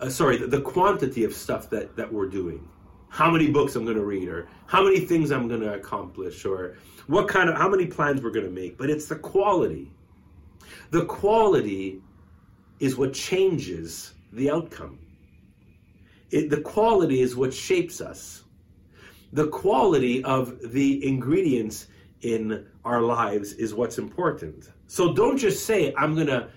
Uh, 0.00 0.08
sorry, 0.08 0.38
the, 0.38 0.46
the 0.46 0.62
quantity 0.62 1.24
of 1.24 1.34
stuff 1.34 1.68
that 1.68 1.96
that 1.96 2.10
we're 2.10 2.30
doing. 2.30 2.66
How 3.14 3.30
many 3.30 3.48
books 3.48 3.76
I'm 3.76 3.84
going 3.84 3.96
to 3.96 4.04
read, 4.04 4.28
or 4.28 4.48
how 4.66 4.82
many 4.82 4.98
things 4.98 5.30
I'm 5.30 5.46
going 5.46 5.60
to 5.60 5.74
accomplish, 5.74 6.44
or 6.44 6.76
what 7.06 7.28
kind 7.28 7.48
of 7.48 7.56
how 7.56 7.68
many 7.68 7.86
plans 7.86 8.20
we're 8.20 8.32
going 8.32 8.44
to 8.44 8.50
make. 8.50 8.76
But 8.76 8.90
it's 8.90 9.06
the 9.06 9.14
quality. 9.14 9.92
The 10.90 11.04
quality 11.04 12.02
is 12.80 12.96
what 12.96 13.12
changes 13.12 14.14
the 14.32 14.50
outcome. 14.50 14.98
It, 16.32 16.50
the 16.50 16.60
quality 16.60 17.20
is 17.20 17.36
what 17.36 17.54
shapes 17.54 18.00
us. 18.00 18.42
The 19.32 19.46
quality 19.46 20.24
of 20.24 20.72
the 20.72 21.06
ingredients 21.06 21.86
in 22.22 22.66
our 22.84 23.00
lives 23.00 23.52
is 23.52 23.74
what's 23.74 23.98
important. 23.98 24.72
So 24.88 25.14
don't 25.14 25.38
just 25.38 25.64
say, 25.66 25.94
I'm 25.96 26.16
going 26.16 26.26
to 26.26 26.48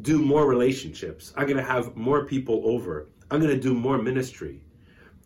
do 0.00 0.18
more 0.18 0.46
relationships. 0.46 1.34
I'm 1.36 1.44
going 1.44 1.58
to 1.58 1.62
have 1.62 1.94
more 1.94 2.24
people 2.24 2.62
over. 2.64 3.10
I'm 3.30 3.38
going 3.38 3.54
to 3.54 3.60
do 3.60 3.74
more 3.74 3.98
ministry. 3.98 4.62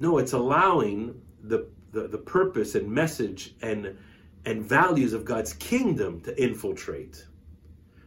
No, 0.04 0.18
it's 0.18 0.34
allowing 0.34 1.18
the, 1.44 1.66
the, 1.92 2.08
the 2.08 2.18
purpose 2.18 2.74
and 2.74 2.86
message 2.86 3.54
and, 3.62 3.96
and 4.44 4.62
values 4.62 5.14
of 5.14 5.24
God's 5.24 5.54
kingdom 5.54 6.20
to 6.24 6.42
infiltrate. 6.42 7.24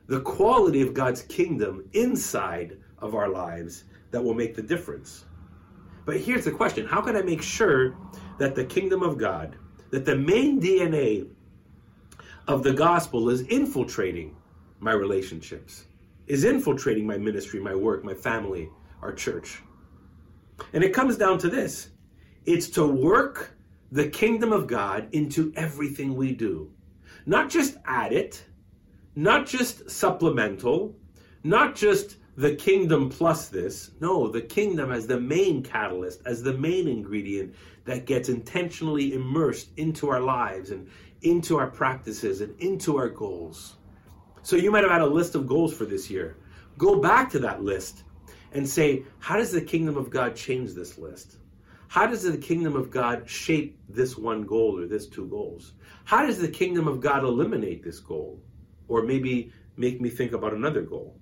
The 0.06 0.22
quality 0.22 0.84
of 0.84 0.94
God's 0.94 1.24
kingdom 1.24 1.90
inside 1.94 2.78
of 3.00 3.16
our 3.16 3.30
lives 3.30 3.86
that 4.12 4.24
will 4.24 4.36
make 4.36 4.56
the 4.56 4.62
difference. 4.62 5.26
But 6.06 6.18
here's 6.18 6.46
the 6.46 6.52
question 6.52 6.86
How 6.86 7.02
can 7.02 7.16
I 7.16 7.24
make 7.24 7.42
sure 7.42 7.98
that 8.38 8.54
the 8.54 8.64
kingdom 8.64 9.02
of 9.02 9.18
God, 9.18 9.56
that 9.90 10.06
the 10.06 10.16
main 10.16 10.62
DNA 10.62 11.28
of 12.48 12.62
the 12.62 12.74
gospel 12.74 13.28
is 13.28 13.42
infiltrating 13.42 14.36
my 14.80 14.94
relationships, 14.94 15.86
is 16.28 16.44
infiltrating 16.44 17.08
my 17.08 17.18
ministry, 17.18 17.60
my 17.60 17.74
work, 17.74 18.04
my 18.04 18.14
family, 18.14 18.70
our 19.02 19.14
church. 19.14 19.64
And 20.74 20.84
it 20.84 20.94
comes 20.94 21.18
down 21.18 21.38
to 21.40 21.50
this 21.50 21.90
it's 22.46 22.70
to 22.70 22.88
work 22.88 23.58
the 23.92 24.08
kingdom 24.08 24.52
of 24.54 24.68
God 24.68 25.10
into 25.12 25.52
everything 25.56 26.16
we 26.16 26.34
do. 26.34 26.72
Not 27.26 27.50
just 27.50 27.78
add 27.86 28.14
it, 28.14 28.44
not 29.16 29.46
just 29.46 29.90
supplemental, 29.90 30.96
not 31.44 31.76
just 31.76 32.18
the 32.38 32.56
kingdom 32.56 33.10
plus 33.10 33.50
this. 33.50 33.92
No, 34.00 34.28
the 34.28 34.42
kingdom 34.42 34.92
as 34.92 35.08
the 35.08 35.20
main 35.20 35.64
catalyst, 35.64 36.22
as 36.26 36.44
the 36.44 36.54
main 36.54 36.88
ingredient 36.88 37.56
that 37.86 38.06
gets 38.06 38.30
intentionally 38.30 39.14
immersed 39.14 39.70
into 39.78 40.10
our 40.10 40.22
lives 40.22 40.70
and 40.70 40.88
into 41.24 41.58
our 41.58 41.68
practices 41.68 42.42
and 42.42 42.58
into 42.62 42.98
our 42.98 43.10
goals. 43.10 43.78
So 44.44 44.56
you 44.56 44.72
might 44.72 44.84
have 44.84 44.92
had 44.92 45.02
a 45.02 45.06
list 45.06 45.36
of 45.36 45.48
goals 45.48 45.74
for 45.74 45.86
this 45.86 46.10
year. 46.10 46.38
Go 46.78 47.00
back 47.02 47.30
to 47.32 47.40
that 47.40 47.64
list 47.64 48.04
and 48.54 48.68
say, 48.68 49.04
how 49.20 49.38
does 49.38 49.52
the 49.52 49.62
kingdom 49.62 49.98
of 49.98 50.10
God 50.10 50.36
change 50.36 50.74
this 50.74 50.98
list? 50.98 51.38
How 51.88 52.06
does 52.06 52.24
the 52.24 52.38
kingdom 52.38 52.76
of 52.76 52.92
God 52.92 53.30
shape 53.30 53.80
this 53.88 54.18
one 54.18 54.44
goal 54.44 54.80
or 54.80 54.88
this 54.88 55.08
two 55.08 55.28
goals? 55.28 55.74
How 56.04 56.26
does 56.26 56.38
the 56.40 56.48
kingdom 56.48 56.88
of 56.88 57.00
God 57.00 57.24
eliminate 57.24 57.84
this 57.84 58.00
goal? 58.00 58.42
Or 58.88 59.04
maybe 59.04 59.52
make 59.78 60.02
me 60.02 60.10
think 60.10 60.34
about 60.34 60.54
another 60.54 60.82
goal? 60.82 61.18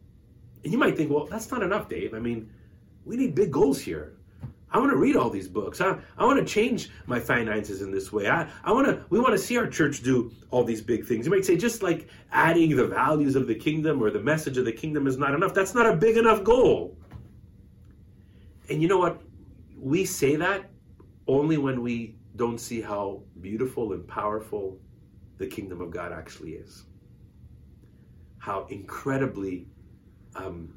And 0.64 0.72
you 0.72 0.80
might 0.80 0.98
think, 0.98 1.12
well, 1.12 1.26
that's 1.26 1.52
not 1.52 1.62
enough, 1.62 1.90
Dave. 1.90 2.14
I 2.14 2.20
mean, 2.20 2.50
we 3.06 3.16
need 3.16 3.36
big 3.36 3.52
goals 3.52 3.80
here. 3.80 4.14
I 4.72 4.80
want 4.80 4.92
to 4.92 4.98
read 4.98 5.16
all 5.16 5.30
these 5.30 5.48
books. 5.48 5.80
I, 5.80 5.98
I 6.18 6.26
want 6.26 6.40
to 6.40 6.46
change 6.46 6.90
my 7.06 7.20
finances 7.20 7.82
in 7.82 7.92
this 7.92 8.12
way. 8.12 8.28
I, 8.28 8.50
I 8.64 8.74
want 8.74 8.88
to, 8.88 9.06
we 9.10 9.20
want 9.20 9.34
to 9.34 9.38
see 9.38 9.58
our 9.58 9.68
church 9.68 10.02
do 10.04 10.32
all 10.52 10.64
these 10.64 10.82
big 10.82 11.06
things. 11.06 11.26
You 11.26 11.32
might 11.32 11.46
say, 11.46 11.56
just 11.56 11.82
like 11.82 12.10
adding 12.32 12.76
the 12.76 12.88
values 12.88 13.36
of 13.36 13.48
the 13.48 13.56
kingdom 13.56 14.02
or 14.04 14.10
the 14.10 14.20
message 14.20 14.58
of 14.58 14.66
the 14.66 14.74
kingdom 14.74 15.08
is 15.08 15.18
not 15.18 15.34
enough. 15.34 15.54
That's 15.54 15.76
not 15.76 15.86
a 15.86 15.96
big 15.96 16.18
enough 16.18 16.44
goal. 16.44 16.98
And 18.70 18.82
you 18.82 18.88
know 18.88 18.98
what? 18.98 19.22
We 19.78 20.06
say 20.06 20.36
that 20.38 20.70
only 21.28 21.58
when 21.58 21.82
we 21.82 22.16
don't 22.36 22.60
see 22.60 22.82
how 22.82 23.22
beautiful 23.42 23.94
and 23.94 24.08
powerful 24.08 24.80
the 25.38 25.48
kingdom 25.48 25.82
of 25.82 25.92
God 25.92 26.12
actually 26.12 26.54
is. 26.54 26.84
How 28.38 28.66
incredibly 28.70 29.68
um, 30.36 30.74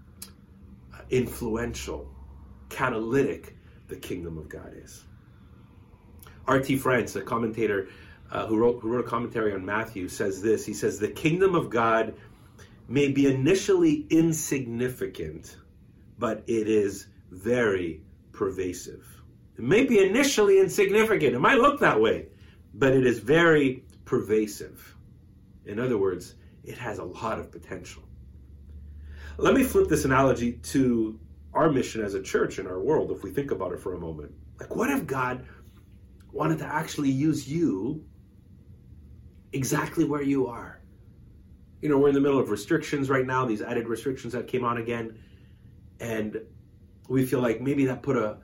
influential, 1.11 2.11
catalytic, 2.69 3.57
the 3.89 3.97
kingdom 3.97 4.39
of 4.39 4.49
God 4.49 4.73
is. 4.75 5.05
R.T. 6.47 6.79
France, 6.79 7.15
a 7.17 7.23
commentator 7.23 7.89
uh, 8.31 8.47
who, 8.47 8.59
wrote, 8.59 8.81
who 8.81 8.89
wrote 8.89 9.05
a 9.05 9.09
commentary 9.09 9.53
on 9.53 9.65
Matthew, 9.65 10.09
says 10.09 10.43
this. 10.43 10.65
He 10.65 10.75
says, 10.75 10.99
The 10.99 11.09
kingdom 11.09 11.55
of 11.55 11.71
God 11.71 12.15
may 12.89 13.09
be 13.09 13.27
initially 13.27 14.07
insignificant, 14.11 15.57
but 16.19 16.43
it 16.47 16.69
is 16.69 17.07
very 17.31 18.03
pervasive. 18.33 19.07
It 19.57 19.65
may 19.65 19.85
be 19.85 20.05
initially 20.05 20.61
insignificant, 20.61 21.35
it 21.35 21.41
might 21.41 21.59
look 21.59 21.81
that 21.81 22.01
way, 22.01 22.27
but 22.75 22.93
it 22.93 23.07
is 23.07 23.19
very 23.19 23.85
pervasive. 24.05 24.97
In 25.67 25.79
other 25.79 25.99
words, 25.99 26.35
it 26.65 26.79
has 26.79 26.99
a 26.99 27.05
lot 27.05 27.39
of 27.39 27.51
potential. 27.51 28.03
Let 29.37 29.55
me 29.55 29.63
flip 29.63 29.89
this 29.89 30.05
analogy 30.05 30.53
to 30.53 31.19
our 31.55 31.71
mission 31.71 32.03
as 32.03 32.15
a 32.15 32.23
church 32.23 32.59
in 32.59 32.67
our 32.67 32.81
world, 32.81 33.11
if 33.11 33.23
we 33.23 33.31
think 33.31 33.51
about 33.51 33.73
it 33.73 33.81
for 33.81 33.95
a 33.95 33.99
moment. 33.99 34.33
Like, 34.61 34.75
what 34.75 34.91
if 34.91 35.07
God 35.07 35.47
wanted 36.33 36.59
to 36.59 36.67
actually 36.67 37.11
use 37.11 37.49
you 37.49 38.05
exactly 39.53 40.05
where 40.05 40.23
you 40.23 40.47
are? 40.47 40.81
You 41.81 41.89
know, 41.89 41.99
we're 41.99 42.09
in 42.09 42.15
the 42.15 42.21
middle 42.21 42.39
of 42.39 42.51
restrictions 42.51 43.09
right 43.09 43.27
now, 43.27 43.45
these 43.45 43.63
added 43.63 43.89
restrictions 43.89 44.33
that 44.33 44.49
came 44.49 44.65
on 44.65 44.79
again. 44.79 45.19
And 46.01 46.39
we 47.09 47.25
feel 47.27 47.41
like 47.41 47.61
maybe 47.61 47.85
that 47.87 48.03
put 48.03 48.17
a, 48.17 48.39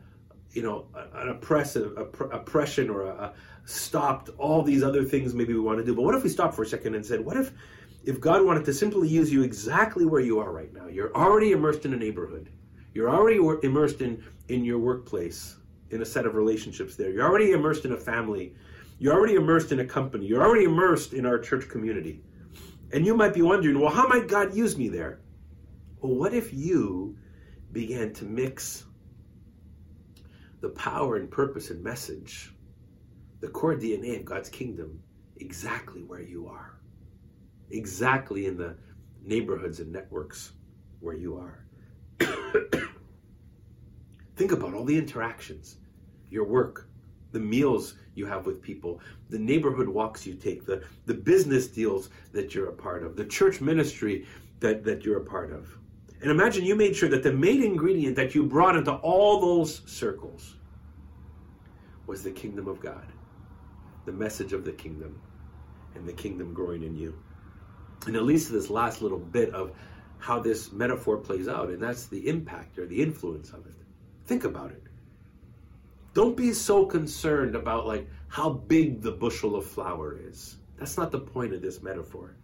you 0.52 0.62
know, 0.62 0.86
an 1.14 1.28
oppressive 1.28 1.96
oppression 1.96 2.90
or 2.90 3.02
a, 3.02 3.10
a 3.10 3.32
stopped 3.66 4.30
all 4.38 4.62
these 4.62 4.82
other 4.82 5.04
things 5.04 5.34
maybe 5.34 5.54
we 5.54 5.60
want 5.60 5.78
to 5.78 5.84
do. 5.84 5.94
But 5.94 6.02
what 6.02 6.14
if 6.14 6.22
we 6.22 6.28
stopped 6.28 6.54
for 6.54 6.62
a 6.62 6.66
second 6.66 6.94
and 6.94 7.04
said, 7.04 7.24
what 7.24 7.36
if, 7.36 7.52
if 8.04 8.20
God 8.20 8.44
wanted 8.44 8.64
to 8.66 8.74
simply 8.74 9.08
use 9.08 9.32
you 9.32 9.42
exactly 9.42 10.04
where 10.04 10.20
you 10.20 10.38
are 10.38 10.52
right 10.52 10.72
now? 10.72 10.86
You're 10.86 11.14
already 11.16 11.52
immersed 11.52 11.84
in 11.84 11.94
a 11.94 11.96
neighborhood. 11.96 12.50
You're 12.92 13.10
already 13.10 13.40
immersed 13.66 14.02
in, 14.02 14.22
in 14.48 14.64
your 14.64 14.78
workplace, 14.78 15.56
in 15.90 16.02
a 16.02 16.04
set 16.04 16.26
of 16.26 16.34
relationships 16.34 16.94
there. 16.96 17.10
You're 17.10 17.26
already 17.26 17.52
immersed 17.52 17.84
in 17.84 17.92
a 17.92 17.96
family. 17.96 18.54
You're 18.98 19.14
already 19.14 19.34
immersed 19.34 19.72
in 19.72 19.80
a 19.80 19.84
company. 19.84 20.26
You're 20.26 20.42
already 20.42 20.64
immersed 20.64 21.12
in 21.12 21.26
our 21.26 21.38
church 21.38 21.68
community. 21.68 22.22
And 22.92 23.04
you 23.04 23.16
might 23.16 23.34
be 23.34 23.42
wondering, 23.42 23.80
well, 23.80 23.90
how 23.90 24.06
might 24.06 24.28
God 24.28 24.54
use 24.54 24.76
me 24.76 24.88
there? 24.88 25.20
Well, 26.00 26.14
what 26.14 26.34
if 26.34 26.52
you 26.52 27.16
began 27.74 28.14
to 28.14 28.24
mix 28.24 28.86
the 30.62 30.70
power 30.70 31.16
and 31.16 31.30
purpose 31.30 31.68
and 31.70 31.84
message, 31.84 32.54
the 33.40 33.48
core 33.48 33.74
DNA 33.76 34.18
of 34.18 34.24
God's 34.24 34.48
kingdom, 34.48 35.02
exactly 35.36 36.02
where 36.02 36.22
you 36.22 36.48
are? 36.48 36.74
exactly 37.70 38.46
in 38.46 38.56
the 38.56 38.76
neighborhoods 39.24 39.80
and 39.80 39.92
networks 39.92 40.52
where 41.00 41.14
you 41.14 41.36
are. 41.36 41.64
Think 44.36 44.52
about 44.52 44.74
all 44.74 44.84
the 44.84 44.96
interactions, 44.96 45.76
your 46.30 46.44
work, 46.44 46.88
the 47.32 47.40
meals 47.40 47.94
you 48.14 48.26
have 48.26 48.46
with 48.46 48.62
people, 48.62 49.00
the 49.28 49.38
neighborhood 49.38 49.88
walks 49.88 50.26
you 50.26 50.34
take, 50.34 50.64
the, 50.64 50.84
the 51.06 51.14
business 51.14 51.66
deals 51.66 52.10
that 52.32 52.54
you're 52.54 52.68
a 52.68 52.72
part 52.72 53.02
of, 53.02 53.16
the 53.16 53.24
church 53.24 53.60
ministry 53.60 54.26
that, 54.60 54.84
that 54.84 55.04
you're 55.04 55.20
a 55.20 55.24
part 55.24 55.52
of. 55.52 55.76
And 56.24 56.30
imagine 56.30 56.64
you 56.64 56.74
made 56.74 56.96
sure 56.96 57.10
that 57.10 57.22
the 57.22 57.34
main 57.34 57.62
ingredient 57.62 58.16
that 58.16 58.34
you 58.34 58.44
brought 58.44 58.76
into 58.76 58.94
all 58.94 59.38
those 59.42 59.82
circles 59.84 60.54
was 62.06 62.22
the 62.22 62.30
kingdom 62.30 62.66
of 62.66 62.80
God, 62.80 63.12
the 64.06 64.12
message 64.12 64.54
of 64.54 64.64
the 64.64 64.72
kingdom, 64.72 65.20
and 65.94 66.08
the 66.08 66.14
kingdom 66.14 66.54
growing 66.54 66.82
in 66.82 66.96
you. 66.96 67.14
And 68.06 68.16
it 68.16 68.22
leads 68.22 68.46
to 68.46 68.52
this 68.52 68.70
last 68.70 69.02
little 69.02 69.18
bit 69.18 69.52
of 69.52 69.72
how 70.16 70.40
this 70.40 70.72
metaphor 70.72 71.18
plays 71.18 71.46
out, 71.46 71.68
and 71.68 71.82
that's 71.82 72.06
the 72.06 72.26
impact 72.26 72.78
or 72.78 72.86
the 72.86 73.02
influence 73.02 73.50
of 73.50 73.66
it. 73.66 73.76
Think 74.24 74.44
about 74.44 74.70
it. 74.70 74.82
Don't 76.14 76.38
be 76.38 76.54
so 76.54 76.86
concerned 76.86 77.54
about 77.54 77.86
like 77.86 78.08
how 78.28 78.48
big 78.48 79.02
the 79.02 79.12
bushel 79.12 79.56
of 79.56 79.66
flour 79.66 80.18
is. 80.18 80.56
That's 80.78 80.96
not 80.96 81.12
the 81.12 81.20
point 81.20 81.52
of 81.52 81.60
this 81.60 81.82
metaphor. 81.82 82.34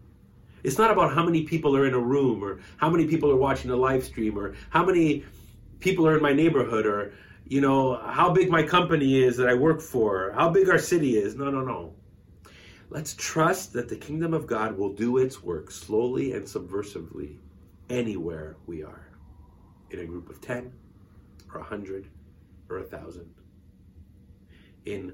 It's 0.63 0.79
not 0.79 0.91
about 0.91 1.15
how 1.15 1.25
many 1.25 1.45
people 1.45 1.77
are 1.77 1.87
in 1.87 1.95
a 1.95 1.99
room 1.99 2.43
or 2.43 2.61
how 2.77 2.91
many 2.91 3.07
people 3.07 3.31
are 3.31 3.37
watching 3.37 3.71
a 3.71 3.77
live 3.77 4.05
stream 4.05 4.39
or 4.39 4.55
how 4.71 4.85
many 4.85 5.25
people 5.81 6.07
are 6.07 6.17
in 6.17 6.23
my 6.23 6.33
neighborhood 6.33 6.87
or 6.87 7.13
you 7.47 7.61
know 7.61 7.97
how 7.97 8.31
big 8.33 8.51
my 8.51 8.63
company 8.63 9.23
is 9.23 9.37
that 9.37 9.49
I 9.49 9.55
work 9.55 9.81
for, 9.81 10.33
how 10.37 10.51
big 10.51 10.69
our 10.69 10.79
city 10.79 11.17
is. 11.17 11.35
No, 11.35 11.51
no, 11.51 11.63
no. 11.63 11.95
Let's 12.91 13.15
trust 13.15 13.73
that 13.75 13.89
the 13.89 13.97
kingdom 13.97 14.35
of 14.35 14.47
God 14.47 14.77
will 14.77 14.93
do 14.93 15.19
its 15.19 15.43
work 15.43 15.71
slowly 15.71 16.33
and 16.33 16.45
subversively 16.45 17.37
anywhere 17.89 18.57
we 18.67 18.83
are. 18.83 19.07
In 19.91 20.01
a 20.01 20.05
group 20.05 20.31
of 20.31 20.41
10 20.41 20.73
or 21.53 21.57
a 21.57 21.61
100 21.61 22.09
or 22.69 22.79
a 22.79 22.83
1,000 22.83 23.29
in 24.87 25.13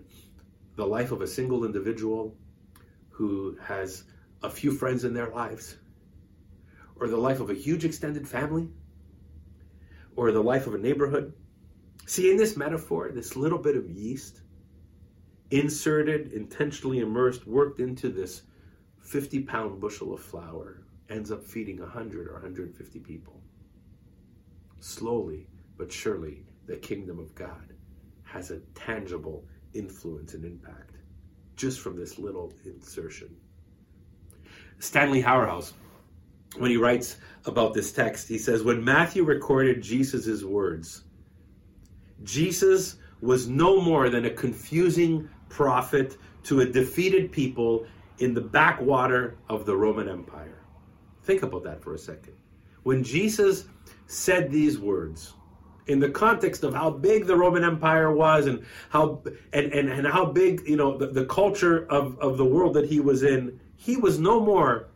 the 0.76 0.86
life 0.86 1.12
of 1.12 1.22
a 1.22 1.26
single 1.26 1.64
individual 1.64 2.36
who 3.10 3.56
has 3.62 4.04
a 4.42 4.50
few 4.50 4.72
friends 4.72 5.04
in 5.04 5.14
their 5.14 5.30
lives, 5.30 5.76
or 6.96 7.08
the 7.08 7.16
life 7.16 7.40
of 7.40 7.50
a 7.50 7.54
huge 7.54 7.84
extended 7.84 8.26
family, 8.26 8.68
or 10.14 10.32
the 10.32 10.42
life 10.42 10.66
of 10.66 10.74
a 10.74 10.78
neighborhood. 10.78 11.32
See, 12.06 12.30
in 12.30 12.36
this 12.36 12.56
metaphor, 12.56 13.10
this 13.12 13.36
little 13.36 13.58
bit 13.58 13.76
of 13.76 13.88
yeast 13.90 14.40
inserted, 15.50 16.32
intentionally 16.32 17.00
immersed, 17.00 17.46
worked 17.46 17.80
into 17.80 18.08
this 18.08 18.42
50 19.00 19.42
pound 19.42 19.80
bushel 19.80 20.12
of 20.12 20.20
flour 20.20 20.82
ends 21.08 21.30
up 21.30 21.44
feeding 21.44 21.78
100 21.78 22.26
or 22.28 22.32
150 22.34 22.98
people. 23.00 23.40
Slowly 24.80 25.48
but 25.76 25.92
surely, 25.92 26.44
the 26.66 26.76
kingdom 26.76 27.18
of 27.18 27.34
God 27.34 27.74
has 28.24 28.50
a 28.50 28.60
tangible 28.74 29.44
influence 29.74 30.34
and 30.34 30.44
impact 30.44 30.96
just 31.54 31.80
from 31.80 31.96
this 31.96 32.18
little 32.18 32.52
insertion. 32.64 33.36
Stanley 34.78 35.22
Hauerwas, 35.22 35.72
when 36.58 36.70
he 36.70 36.76
writes 36.76 37.16
about 37.44 37.74
this 37.74 37.92
text, 37.92 38.28
he 38.28 38.38
says, 38.38 38.62
When 38.62 38.82
Matthew 38.84 39.24
recorded 39.24 39.82
Jesus' 39.82 40.42
words, 40.42 41.02
Jesus 42.22 42.96
was 43.20 43.48
no 43.48 43.80
more 43.80 44.08
than 44.10 44.26
a 44.26 44.30
confusing 44.30 45.28
prophet 45.48 46.16
to 46.44 46.60
a 46.60 46.66
defeated 46.66 47.32
people 47.32 47.86
in 48.18 48.34
the 48.34 48.40
backwater 48.40 49.36
of 49.48 49.66
the 49.66 49.76
Roman 49.76 50.08
Empire. 50.08 50.58
Think 51.24 51.42
about 51.42 51.64
that 51.64 51.82
for 51.82 51.94
a 51.94 51.98
second. 51.98 52.34
When 52.82 53.02
Jesus 53.02 53.66
said 54.06 54.50
these 54.50 54.78
words, 54.78 55.34
in 55.86 56.00
the 56.00 56.10
context 56.10 56.64
of 56.64 56.74
how 56.74 56.90
big 56.90 57.26
the 57.26 57.36
Roman 57.36 57.64
Empire 57.64 58.12
was 58.12 58.46
and 58.46 58.64
how 58.90 59.22
and, 59.52 59.72
and, 59.72 59.88
and 59.88 60.06
how 60.06 60.24
big, 60.24 60.66
you 60.68 60.76
know, 60.76 60.96
the, 60.96 61.06
the 61.08 61.24
culture 61.26 61.86
of, 61.86 62.18
of 62.18 62.36
the 62.38 62.44
world 62.44 62.74
that 62.74 62.86
he 62.86 63.00
was 63.00 63.22
in, 63.22 63.60
he 63.76 63.96
was 63.96 64.18
no 64.18 64.40
more 64.40 64.88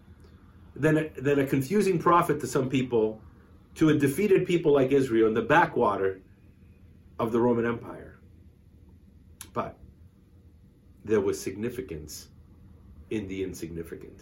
than 0.74 0.96
a, 0.98 1.08
than 1.20 1.40
a 1.40 1.46
confusing 1.46 1.98
prophet 1.98 2.40
to 2.40 2.46
some 2.46 2.68
people, 2.68 3.20
to 3.74 3.90
a 3.90 3.94
defeated 3.94 4.46
people 4.46 4.72
like 4.72 4.90
Israel 4.92 5.28
in 5.28 5.34
the 5.34 5.42
backwater 5.42 6.20
of 7.18 7.32
the 7.32 7.40
Roman 7.40 7.66
Empire. 7.66 8.18
But 9.52 9.76
there 11.04 11.20
was 11.20 11.40
significance 11.40 12.28
in 13.10 13.28
the 13.28 13.42
insignificant. 13.42 14.20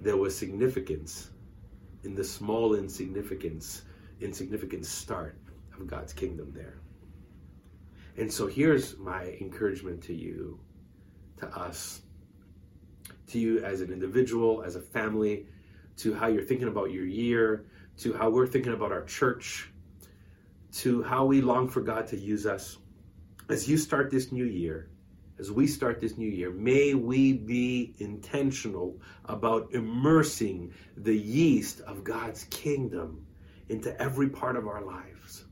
There 0.00 0.16
was 0.16 0.36
significance 0.36 1.30
in 2.04 2.14
the 2.14 2.24
small 2.24 2.74
insignificance, 2.74 3.82
insignificant 4.20 4.84
start 4.84 5.36
of 5.78 5.86
God's 5.86 6.12
kingdom 6.12 6.52
there. 6.54 6.80
And 8.16 8.30
so 8.30 8.46
here's 8.46 8.98
my 8.98 9.36
encouragement 9.40 10.02
to 10.04 10.14
you, 10.14 10.58
to 11.38 11.46
us, 11.56 12.01
to 13.28 13.38
you 13.38 13.64
as 13.64 13.80
an 13.80 13.92
individual, 13.92 14.62
as 14.62 14.76
a 14.76 14.80
family, 14.80 15.46
to 15.98 16.14
how 16.14 16.26
you're 16.26 16.44
thinking 16.44 16.68
about 16.68 16.90
your 16.90 17.06
year, 17.06 17.66
to 17.98 18.12
how 18.12 18.30
we're 18.30 18.46
thinking 18.46 18.72
about 18.72 18.92
our 18.92 19.04
church, 19.04 19.70
to 20.72 21.02
how 21.02 21.24
we 21.24 21.40
long 21.40 21.68
for 21.68 21.80
God 21.80 22.06
to 22.08 22.16
use 22.16 22.46
us. 22.46 22.78
As 23.48 23.68
you 23.68 23.76
start 23.76 24.10
this 24.10 24.32
new 24.32 24.44
year, 24.44 24.88
as 25.38 25.50
we 25.50 25.66
start 25.66 26.00
this 26.00 26.16
new 26.16 26.28
year, 26.28 26.50
may 26.50 26.94
we 26.94 27.32
be 27.32 27.94
intentional 27.98 29.00
about 29.24 29.72
immersing 29.72 30.72
the 30.96 31.16
yeast 31.16 31.80
of 31.80 32.04
God's 32.04 32.44
kingdom 32.44 33.26
into 33.68 34.00
every 34.00 34.28
part 34.28 34.56
of 34.56 34.66
our 34.66 34.82
lives. 34.82 35.44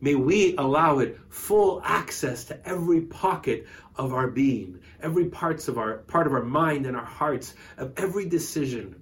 May 0.00 0.14
we 0.14 0.56
allow 0.56 1.00
it 1.00 1.18
full 1.28 1.82
access 1.84 2.44
to 2.46 2.68
every 2.68 3.02
pocket 3.02 3.66
of 3.96 4.12
our 4.12 4.28
being, 4.28 4.80
every 5.02 5.26
parts 5.26 5.68
of 5.68 5.78
our 5.78 5.98
part 5.98 6.26
of 6.26 6.32
our 6.32 6.44
mind 6.44 6.86
and 6.86 6.96
our 6.96 7.04
hearts, 7.04 7.54
of 7.76 7.92
every 7.96 8.28
decision, 8.28 9.00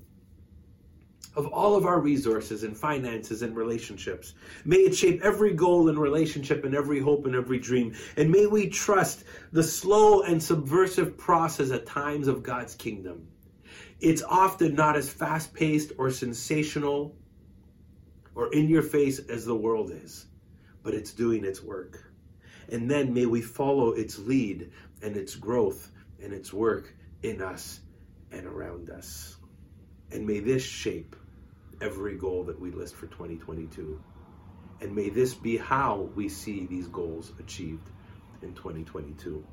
of 1.34 1.46
all 1.46 1.76
of 1.76 1.86
our 1.86 2.00
resources 2.00 2.64
and 2.64 2.76
finances 2.76 3.42
and 3.42 3.56
relationships. 3.56 4.34
May 4.64 4.78
it 4.78 4.94
shape 4.94 5.20
every 5.22 5.54
goal 5.54 5.88
and 5.88 5.98
relationship 5.98 6.64
and 6.64 6.74
every 6.74 7.00
hope 7.00 7.26
and 7.26 7.34
every 7.34 7.58
dream. 7.58 7.94
And 8.16 8.30
may 8.30 8.46
we 8.46 8.68
trust 8.68 9.24
the 9.52 9.62
slow 9.62 10.22
and 10.22 10.42
subversive 10.42 11.16
process 11.16 11.70
at 11.70 11.86
times 11.86 12.28
of 12.28 12.42
God's 12.42 12.74
kingdom. 12.74 13.28
It's 14.00 14.22
often 14.22 14.74
not 14.74 14.96
as 14.96 15.08
fast 15.08 15.54
paced 15.54 15.92
or 15.98 16.10
sensational 16.10 17.14
or 18.34 18.52
in 18.52 18.68
your 18.68 18.82
face 18.82 19.18
as 19.18 19.46
the 19.46 19.56
world 19.56 19.90
is 19.90 20.26
but 20.86 20.94
it's 20.94 21.12
doing 21.12 21.44
its 21.44 21.64
work. 21.64 22.12
And 22.70 22.90
then 22.90 23.14
may 23.14 23.26
we 23.26 23.42
follow 23.42 23.92
its 23.92 24.18
lead 24.18 24.70
and 25.02 25.16
its 25.16 25.34
growth 25.34 25.90
and 26.22 26.32
its 26.32 26.52
work 26.52 26.94
in 27.22 27.40
us 27.42 27.80
and 28.32 28.46
around 28.46 28.90
us. 28.90 29.36
And 30.10 30.26
may 30.26 30.40
this 30.40 30.64
shape 30.64 31.16
every 31.80 32.16
goal 32.16 32.44
that 32.44 32.58
we 32.58 32.70
list 32.70 32.94
for 32.96 33.06
2022. 33.06 34.00
And 34.80 34.94
may 34.94 35.08
this 35.08 35.34
be 35.34 35.56
how 35.56 36.10
we 36.14 36.28
see 36.28 36.66
these 36.66 36.88
goals 36.88 37.32
achieved 37.38 37.88
in 38.42 38.54
2022. 38.54 39.44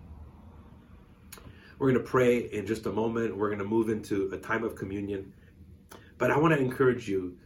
We're 1.80 1.92
going 1.92 2.04
to 2.04 2.10
pray 2.10 2.38
in 2.38 2.66
just 2.66 2.86
a 2.86 2.92
moment. 2.92 3.36
We're 3.36 3.50
going 3.50 3.60
to 3.60 3.66
move 3.66 3.90
into 3.90 4.30
a 4.32 4.38
time 4.38 4.64
of 4.64 4.76
communion. 4.76 5.34
But 6.18 6.32
I 6.32 6.38
want 6.38 6.54
to 6.54 6.60
encourage 6.60 7.08
you 7.08 7.38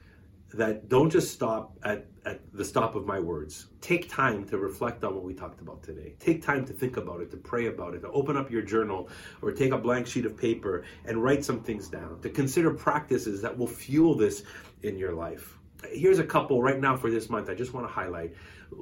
that 0.53 0.87
don't 0.87 1.09
just 1.09 1.33
stop 1.33 1.77
at, 1.83 2.05
at 2.25 2.39
the 2.53 2.63
stop 2.63 2.95
of 2.95 3.05
my 3.05 3.19
words. 3.19 3.67
Take 3.81 4.09
time 4.09 4.45
to 4.45 4.57
reflect 4.57 5.03
on 5.03 5.13
what 5.13 5.23
we 5.23 5.33
talked 5.33 5.61
about 5.61 5.83
today. 5.83 6.15
Take 6.19 6.41
time 6.41 6.65
to 6.65 6.73
think 6.73 6.97
about 6.97 7.21
it, 7.21 7.29
to 7.31 7.37
pray 7.37 7.67
about 7.67 7.93
it, 7.93 7.99
to 8.01 8.09
open 8.11 8.37
up 8.37 8.49
your 8.49 8.61
journal 8.61 9.09
or 9.41 9.51
take 9.51 9.73
a 9.73 9.77
blank 9.77 10.07
sheet 10.07 10.25
of 10.25 10.37
paper 10.37 10.85
and 11.05 11.21
write 11.21 11.43
some 11.43 11.61
things 11.61 11.89
down, 11.89 12.21
to 12.21 12.29
consider 12.29 12.73
practices 12.73 13.41
that 13.41 13.57
will 13.57 13.67
fuel 13.67 14.15
this 14.15 14.43
in 14.83 14.97
your 14.97 15.13
life. 15.13 15.57
Here's 15.91 16.19
a 16.19 16.23
couple 16.23 16.61
right 16.61 16.79
now 16.79 16.95
for 16.95 17.11
this 17.11 17.29
month 17.29 17.49
I 17.49 17.53
just 17.53 17.73
want 17.73 17.85
to 17.85 17.91
highlight. 17.91 18.33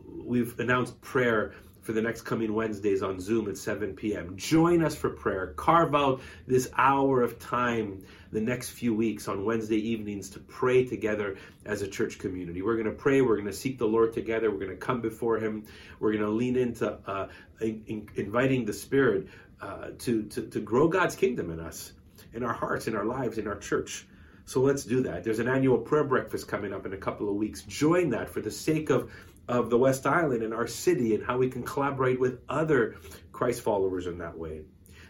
We've 0.08 0.58
announced 0.60 1.00
prayer 1.02 1.54
for 1.86 1.94
the 1.94 2.02
next 2.02 2.24
coming 2.24 2.52
Wednesdays 2.52 3.04
on 3.04 3.20
Zoom 3.20 3.48
at 3.48 3.60
7 3.60 3.94
p.m. 3.94 4.36
Join 4.38 4.84
us 4.84 4.96
for 4.96 5.12
prayer. 5.12 5.54
Carve 5.56 5.94
out 5.94 6.20
this 6.48 6.68
hour 6.76 7.22
of 7.22 7.38
time 7.38 8.04
the 8.32 8.42
next 8.42 8.72
few 8.72 8.96
weeks 8.96 9.28
on 9.28 9.46
Wednesday 9.46 9.78
evenings 9.78 10.32
to 10.32 10.40
pray 10.40 10.84
together 10.84 11.38
as 11.64 11.84
a 11.84 11.88
church 11.88 12.18
community. 12.18 12.64
We're 12.64 12.74
going 12.74 12.88
to 12.88 12.92
pray. 12.92 13.22
We're 13.22 13.36
going 13.36 13.46
to 13.46 13.54
seek 13.54 13.78
the 13.78 13.86
Lord 13.86 14.14
together. 14.14 14.50
We're 14.50 14.58
going 14.58 14.72
to 14.72 14.78
come 14.78 15.00
before 15.00 15.38
Him. 15.38 15.66
We're 16.00 16.14
going 16.14 16.24
to 16.24 16.32
lean 16.32 16.58
into 16.58 16.92
uh, 17.06 17.28
in, 17.62 18.10
inviting 18.16 18.66
the 18.66 18.74
Spirit 18.74 19.28
uh, 19.62 19.90
to, 20.00 20.24
to, 20.24 20.42
to 20.48 20.60
grow 20.60 20.88
God's 20.88 21.16
kingdom 21.16 21.52
in 21.52 21.60
us, 21.60 21.94
in 22.34 22.42
our 22.42 22.54
hearts, 22.54 22.88
in 22.88 22.96
our 22.96 23.06
lives, 23.06 23.38
in 23.38 23.48
our 23.48 23.60
church. 23.60 24.08
So 24.46 24.62
let's 24.62 24.86
do 24.86 25.04
that. 25.04 25.24
There's 25.24 25.40
an 25.40 25.48
annual 25.48 25.78
prayer 25.78 26.04
breakfast 26.04 26.48
coming 26.48 26.74
up 26.74 26.88
in 26.88 26.94
a 26.94 26.98
couple 26.98 27.30
of 27.30 27.36
weeks. 27.36 27.62
Join 27.62 28.10
that 28.10 28.30
for 28.30 28.42
the 28.42 28.52
sake 28.52 28.90
of 28.90 29.12
of 29.48 29.70
the 29.70 29.78
West 29.78 30.06
Island 30.06 30.44
and 30.44 30.54
our 30.54 30.68
city 30.68 31.16
and 31.16 31.24
how 31.24 31.38
we 31.38 31.50
can 31.50 31.64
collaborate 31.64 32.20
with 32.20 32.40
other 32.50 32.96
Christ 33.32 33.62
followers 33.62 34.08
in 34.08 34.18
that 34.20 34.38
way. 34.38 34.62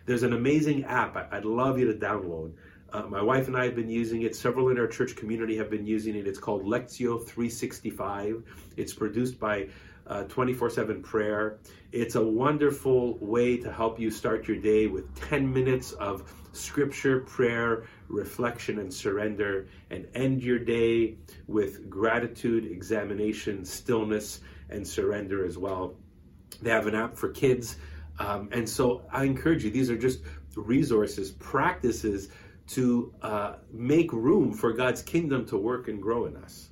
There's 0.06 0.24
an 0.24 0.34
amazing 0.34 0.84
app 0.86 1.16
I'd 1.32 1.46
love 1.46 1.80
you 1.80 1.92
to 1.92 1.98
download 1.98 2.54
Uh, 2.94 3.02
my 3.10 3.22
wife 3.22 3.48
and 3.48 3.58
I 3.58 3.66
have 3.66 3.76
been 3.76 3.90
using 3.90 4.22
it. 4.22 4.36
Several 4.36 4.70
in 4.70 4.80
our 4.80 4.88
church 4.88 5.18
community 5.18 5.58
have 5.58 5.70
been 5.70 5.86
using 5.86 6.16
it. 6.16 6.28
It's 6.28 6.40
called 6.40 6.64
Lectio 6.64 7.22
365. 7.26 8.44
It's 8.78 8.94
produced 8.94 9.38
by 9.38 9.68
uh, 10.08 10.24
24 10.24 10.70
7 10.70 11.02
prayer. 11.02 11.60
It's 11.92 12.16
a 12.16 12.26
wonderful 12.26 13.18
way 13.20 13.58
to 13.58 13.72
help 13.72 14.00
you 14.00 14.12
start 14.12 14.48
your 14.48 14.58
day 14.58 14.88
with 14.88 15.14
10 15.30 15.52
minutes 15.52 15.92
of 15.94 16.32
scripture, 16.52 17.22
prayer, 17.22 17.86
reflection, 18.08 18.80
and 18.80 18.94
surrender, 18.94 19.68
and 19.90 20.08
end 20.14 20.44
your 20.44 20.60
day 20.60 21.16
with 21.48 21.90
gratitude, 21.90 22.66
examination, 22.66 23.66
stillness, 23.66 24.42
and 24.70 24.88
surrender 24.88 25.46
as 25.46 25.58
well. 25.58 25.96
They 26.62 26.70
have 26.70 26.88
an 26.88 26.96
app 26.96 27.18
for 27.18 27.30
kids. 27.30 27.78
Um, 28.20 28.50
and 28.52 28.68
so 28.68 29.04
I 29.12 29.26
encourage 29.26 29.64
you, 29.64 29.72
these 29.72 29.90
are 29.90 29.98
just 29.98 30.20
resources, 30.56 31.32
practices 31.32 32.30
to 32.68 33.14
uh, 33.22 33.56
make 33.72 34.12
room 34.14 34.54
for 34.54 34.74
God's 34.74 35.02
kingdom 35.02 35.46
to 35.48 35.58
work 35.58 35.88
and 35.88 36.02
grow 36.02 36.26
in 36.26 36.36
us. 36.38 36.70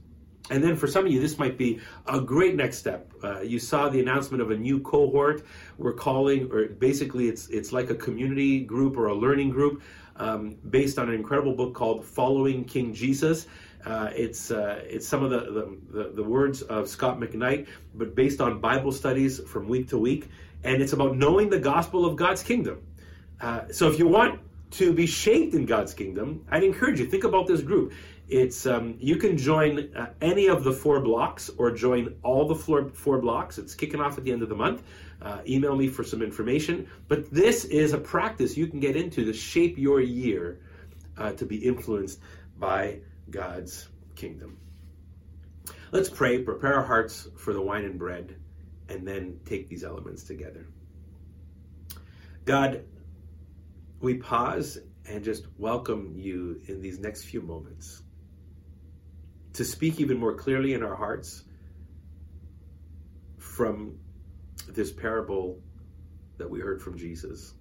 And 0.50 0.62
then 0.62 0.76
for 0.76 0.88
some 0.88 1.06
of 1.06 1.12
you, 1.12 1.22
this 1.22 1.38
might 1.40 1.58
be 1.58 1.80
a 2.06 2.20
great 2.20 2.56
next 2.56 2.78
step. 2.78 3.12
Uh, 3.24 3.42
you 3.42 3.60
saw 3.60 3.88
the 3.88 4.02
announcement 4.02 4.42
of 4.42 4.52
a 4.52 4.58
new 4.58 4.80
cohort. 4.82 5.46
We're 5.78 5.94
calling, 5.94 6.52
or 6.52 6.68
basically, 6.68 7.30
it's 7.30 7.48
it's 7.48 7.72
like 7.72 7.90
a 7.90 7.96
community 7.96 8.60
group 8.60 8.98
or 8.98 9.08
a 9.08 9.16
learning 9.16 9.52
group 9.52 9.82
um, 10.18 10.58
based 10.70 11.00
on 11.00 11.08
an 11.08 11.16
incredible 11.16 11.56
book 11.56 11.74
called 11.74 12.04
"Following 12.04 12.66
King 12.66 12.94
Jesus." 12.94 13.48
Uh, 13.86 14.10
it's 14.16 14.52
uh, 14.52 14.82
it's 14.86 15.08
some 15.08 15.24
of 15.24 15.30
the, 15.30 15.78
the, 15.92 16.12
the 16.14 16.24
words 16.24 16.62
of 16.64 16.90
Scot 16.90 17.20
McKnight, 17.20 17.68
but 17.96 18.14
based 18.14 18.42
on 18.42 18.60
Bible 18.60 18.92
studies 18.92 19.40
from 19.40 19.70
week 19.70 19.88
to 19.90 19.98
week, 19.98 20.30
and 20.64 20.82
it's 20.82 20.94
about 20.94 21.16
knowing 21.16 21.50
the 21.50 21.60
gospel 21.60 22.06
of 22.06 22.16
God's 22.18 22.44
kingdom. 22.44 22.82
Uh, 23.40 23.72
so 23.72 23.90
if 23.90 23.98
you 23.98 24.08
want 24.08 24.40
to 24.74 24.92
be 24.94 25.06
shaped 25.06 25.54
in 25.54 25.66
God's 25.66 25.94
kingdom, 25.94 26.46
I'd 26.50 26.64
encourage 26.64 27.00
you 27.00 27.06
think 27.06 27.24
about 27.24 27.48
this 27.48 27.62
group. 27.62 27.94
It's 28.28 28.66
um, 28.66 28.96
you 29.00 29.18
can 29.18 29.38
join 29.38 29.94
uh, 29.96 30.14
any 30.22 30.48
of 30.48 30.64
the 30.64 30.72
four 30.72 31.00
blocks 31.02 31.50
or 31.58 31.72
join 31.72 32.16
all 32.24 32.48
the 32.48 32.56
four, 32.56 32.90
four 32.90 33.20
blocks. 33.20 33.58
It's 33.58 33.76
kicking 33.76 34.02
off 34.02 34.18
at 34.18 34.24
the 34.24 34.32
end 34.32 34.42
of 34.42 34.50
the 34.50 34.56
month. 34.56 34.82
Uh, 35.22 35.40
email 35.48 35.76
me 35.76 35.88
for 35.88 36.04
some 36.04 36.22
information. 36.22 36.88
But 37.08 37.30
this 37.32 37.66
is 37.66 37.94
a 37.94 37.98
practice 37.98 38.58
you 38.58 38.68
can 38.68 38.80
get 38.80 38.96
into 38.96 39.26
to 39.26 39.34
shape 39.34 39.78
your 39.78 40.02
year 40.02 40.60
uh, 41.18 41.34
to 41.34 41.46
be 41.46 41.58
influenced 41.58 42.20
by 42.58 43.00
God's 43.30 43.90
kingdom. 44.16 44.58
Let's 45.92 46.10
pray, 46.10 46.40
prepare 46.40 46.74
our 46.74 46.84
hearts 46.84 47.28
for 47.38 47.54
the 47.54 47.62
wine 47.62 47.86
and 47.86 48.00
bread, 48.00 48.36
and 48.90 49.08
then 49.08 49.40
take 49.46 49.70
these 49.70 49.84
elements 49.84 50.24
together. 50.24 50.66
God, 52.46 52.84
we 54.04 54.16
pause 54.16 54.78
and 55.08 55.24
just 55.24 55.48
welcome 55.58 56.14
you 56.18 56.60
in 56.68 56.82
these 56.82 57.00
next 57.00 57.24
few 57.24 57.42
moments 57.42 58.04
to 59.54 59.64
speak 59.64 60.02
even 60.02 60.18
more 60.18 60.34
clearly 60.36 60.74
in 60.74 60.84
our 60.84 60.94
hearts 60.94 61.44
from 63.38 63.98
this 64.68 64.92
parable 64.92 65.58
that 66.38 66.50
we 66.50 66.60
heard 66.60 66.82
from 66.82 66.98
Jesus. 66.98 67.54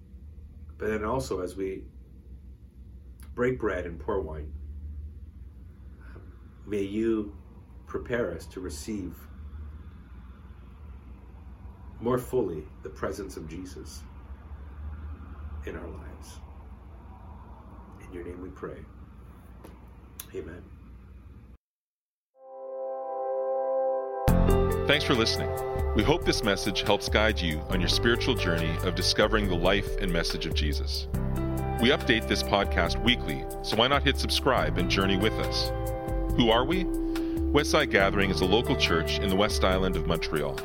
But 0.77 0.89
then 0.89 1.05
also 1.05 1.39
as 1.39 1.55
we 1.55 1.83
break 3.35 3.57
bread 3.57 3.85
and 3.85 3.97
pour 3.97 4.19
wine, 4.19 4.51
may 6.67 6.81
you 6.81 7.33
prepare 7.87 8.33
us 8.35 8.45
to 8.47 8.59
receive 8.59 9.15
more 12.01 12.17
fully 12.17 12.65
the 12.81 12.89
presence 12.89 13.37
of 13.37 13.47
Jesus 13.47 14.03
in 15.65 15.75
our 15.75 15.87
lives. 15.87 16.39
In 18.05 18.13
your 18.13 18.23
name 18.23 18.41
we 18.41 18.49
pray. 18.49 18.77
Amen. 20.35 20.63
Thanks 24.87 25.05
for 25.05 25.13
listening. 25.13 25.49
We 25.95 26.03
hope 26.03 26.25
this 26.25 26.43
message 26.43 26.81
helps 26.81 27.07
guide 27.07 27.39
you 27.39 27.59
on 27.69 27.79
your 27.79 27.89
spiritual 27.89 28.35
journey 28.35 28.75
of 28.83 28.95
discovering 28.95 29.47
the 29.47 29.55
life 29.55 29.95
and 29.97 30.11
message 30.11 30.45
of 30.45 30.53
Jesus. 30.53 31.07
We 31.81 31.89
update 31.89 32.27
this 32.27 32.43
podcast 32.43 33.01
weekly, 33.03 33.45
so 33.61 33.77
why 33.77 33.87
not 33.87 34.03
hit 34.03 34.17
subscribe 34.17 34.77
and 34.77 34.89
journey 34.89 35.17
with 35.17 35.33
us? 35.33 35.71
Who 36.35 36.49
are 36.49 36.65
we? 36.65 36.83
Westside 37.53 37.91
Gathering 37.91 38.31
is 38.31 38.41
a 38.41 38.45
local 38.45 38.75
church 38.75 39.19
in 39.19 39.29
the 39.29 39.35
West 39.35 39.63
Island 39.63 39.95
of 39.95 40.07
Montreal. 40.07 40.59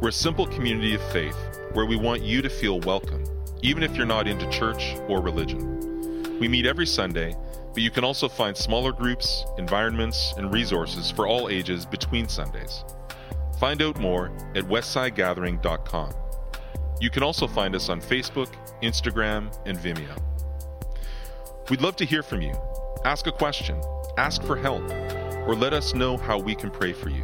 We're 0.00 0.08
a 0.08 0.12
simple 0.12 0.46
community 0.46 0.94
of 0.94 1.02
faith 1.12 1.36
where 1.72 1.86
we 1.86 1.96
want 1.96 2.22
you 2.22 2.42
to 2.42 2.50
feel 2.50 2.80
welcome 2.80 3.24
even 3.64 3.82
if 3.82 3.96
you're 3.96 4.06
not 4.06 4.28
into 4.28 4.48
church 4.50 4.94
or 5.08 5.20
religion. 5.22 6.38
We 6.38 6.48
meet 6.48 6.66
every 6.66 6.86
Sunday, 6.86 7.34
but 7.72 7.82
you 7.82 7.90
can 7.90 8.04
also 8.04 8.28
find 8.28 8.54
smaller 8.54 8.92
groups, 8.92 9.46
environments, 9.56 10.34
and 10.36 10.52
resources 10.52 11.10
for 11.10 11.26
all 11.26 11.48
ages 11.48 11.86
between 11.86 12.28
Sundays. 12.28 12.84
Find 13.58 13.80
out 13.80 13.98
more 13.98 14.26
at 14.54 14.64
westsidegathering.com. 14.64 16.12
You 17.00 17.10
can 17.10 17.22
also 17.22 17.46
find 17.46 17.74
us 17.74 17.88
on 17.88 18.02
Facebook, 18.02 18.48
Instagram, 18.82 19.56
and 19.64 19.78
Vimeo. 19.78 20.20
We'd 21.70 21.80
love 21.80 21.96
to 21.96 22.04
hear 22.04 22.22
from 22.22 22.42
you. 22.42 22.54
Ask 23.06 23.26
a 23.26 23.32
question, 23.32 23.80
ask 24.18 24.42
for 24.42 24.56
help, 24.56 24.82
or 25.48 25.54
let 25.54 25.72
us 25.72 25.94
know 25.94 26.18
how 26.18 26.38
we 26.38 26.54
can 26.54 26.70
pray 26.70 26.92
for 26.92 27.08
you. 27.08 27.22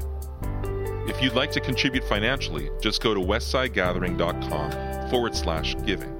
If 1.07 1.23
you'd 1.23 1.35
like 1.35 1.51
to 1.53 1.61
contribute 1.61 2.05
financially, 2.05 2.71
just 2.81 3.03
go 3.03 3.13
to 3.13 3.21
westsidegathering.com 3.21 5.11
forward 5.11 5.35
slash 5.35 5.77
giving. 5.85 6.20